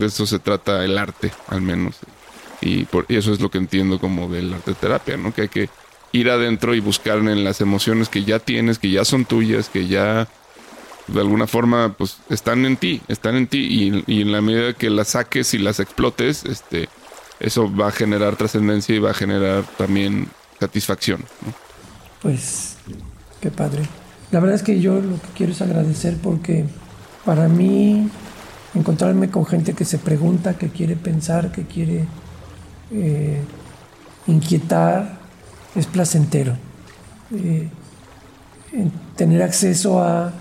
[0.00, 1.96] eso se trata el arte, al menos.
[2.60, 5.34] Y, por, eso es lo que entiendo como de la terapia, ¿no?
[5.34, 5.68] Que hay que
[6.12, 9.86] ir adentro y buscar en las emociones que ya tienes, que ya son tuyas, que
[9.86, 10.28] ya
[11.06, 14.90] de alguna forma pues están en ti, están en ti y, en la medida que
[14.90, 16.88] las saques y las explotes, este,
[17.38, 20.28] eso va a generar trascendencia y va a generar también
[20.58, 21.24] satisfacción.
[22.22, 22.76] Pues
[23.40, 23.82] Qué padre.
[24.32, 26.64] La verdad es que yo lo que quiero es agradecer porque
[27.24, 28.08] para mí
[28.74, 32.06] encontrarme con gente que se pregunta, que quiere pensar, que quiere
[32.90, 33.40] eh,
[34.26, 35.18] inquietar,
[35.74, 36.54] es placentero.
[37.34, 37.68] Eh,
[39.16, 40.32] tener acceso a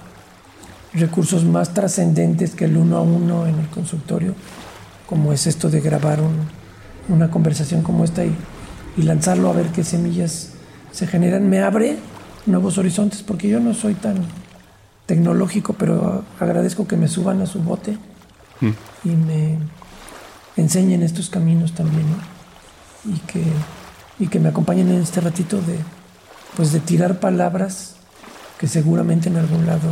[0.94, 4.34] recursos más trascendentes que el uno a uno en el consultorio,
[5.08, 6.20] como es esto de grabar
[7.08, 8.36] una conversación como esta y,
[8.98, 10.52] y lanzarlo a ver qué semillas
[10.92, 11.98] se generan, me abre
[12.46, 14.16] nuevos horizontes, porque yo no soy tan
[15.06, 17.98] tecnológico, pero agradezco que me suban a su bote
[18.62, 18.70] mm.
[19.04, 19.58] y me
[20.56, 22.06] enseñen estos caminos también,
[23.06, 23.44] y, que,
[24.20, 25.78] y que me acompañen en este ratito de,
[26.56, 27.96] pues de tirar palabras
[28.60, 29.90] que seguramente en algún lado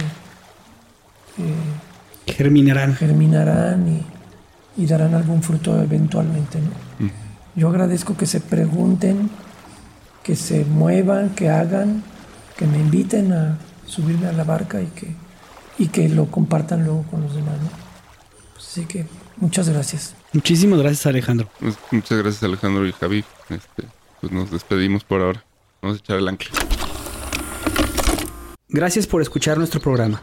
[1.38, 2.96] eh, germinarán.
[2.96, 4.04] Germinarán
[4.78, 6.60] y, darán algún fruto eventualmente.
[6.60, 7.06] ¿no?
[7.06, 7.12] Mm.
[7.56, 9.30] Yo agradezco que se pregunten,
[10.24, 12.04] que se muevan, que hagan,
[12.58, 15.16] que me inviten a subirme a la barca y que,
[15.78, 17.56] y que lo compartan luego con los demás.
[18.58, 19.06] Así que
[19.38, 20.16] muchas gracias.
[20.34, 21.50] Muchísimas gracias Alejandro.
[21.60, 23.24] Pues, muchas gracias Alejandro y Javi.
[23.50, 23.84] Este,
[24.22, 25.44] pues nos despedimos por ahora.
[25.82, 26.52] Vamos a echar el ancla.
[28.70, 30.22] Gracias por escuchar nuestro programa.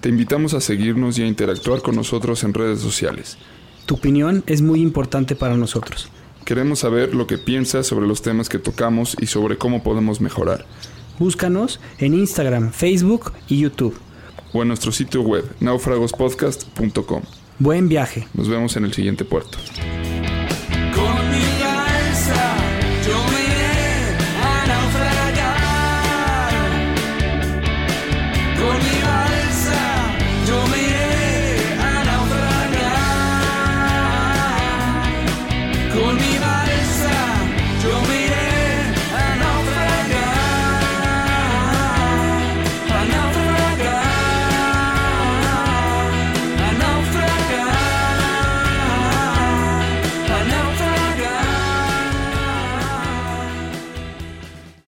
[0.00, 3.38] Te invitamos a seguirnos y a interactuar con nosotros en redes sociales.
[3.86, 6.08] Tu opinión es muy importante para nosotros.
[6.44, 10.66] Queremos saber lo que piensas sobre los temas que tocamos y sobre cómo podemos mejorar.
[11.18, 13.98] Búscanos en Instagram, Facebook y YouTube.
[14.52, 17.22] O en nuestro sitio web, naufragospodcast.com.
[17.58, 18.26] Buen viaje.
[18.34, 19.58] Nos vemos en el siguiente puerto.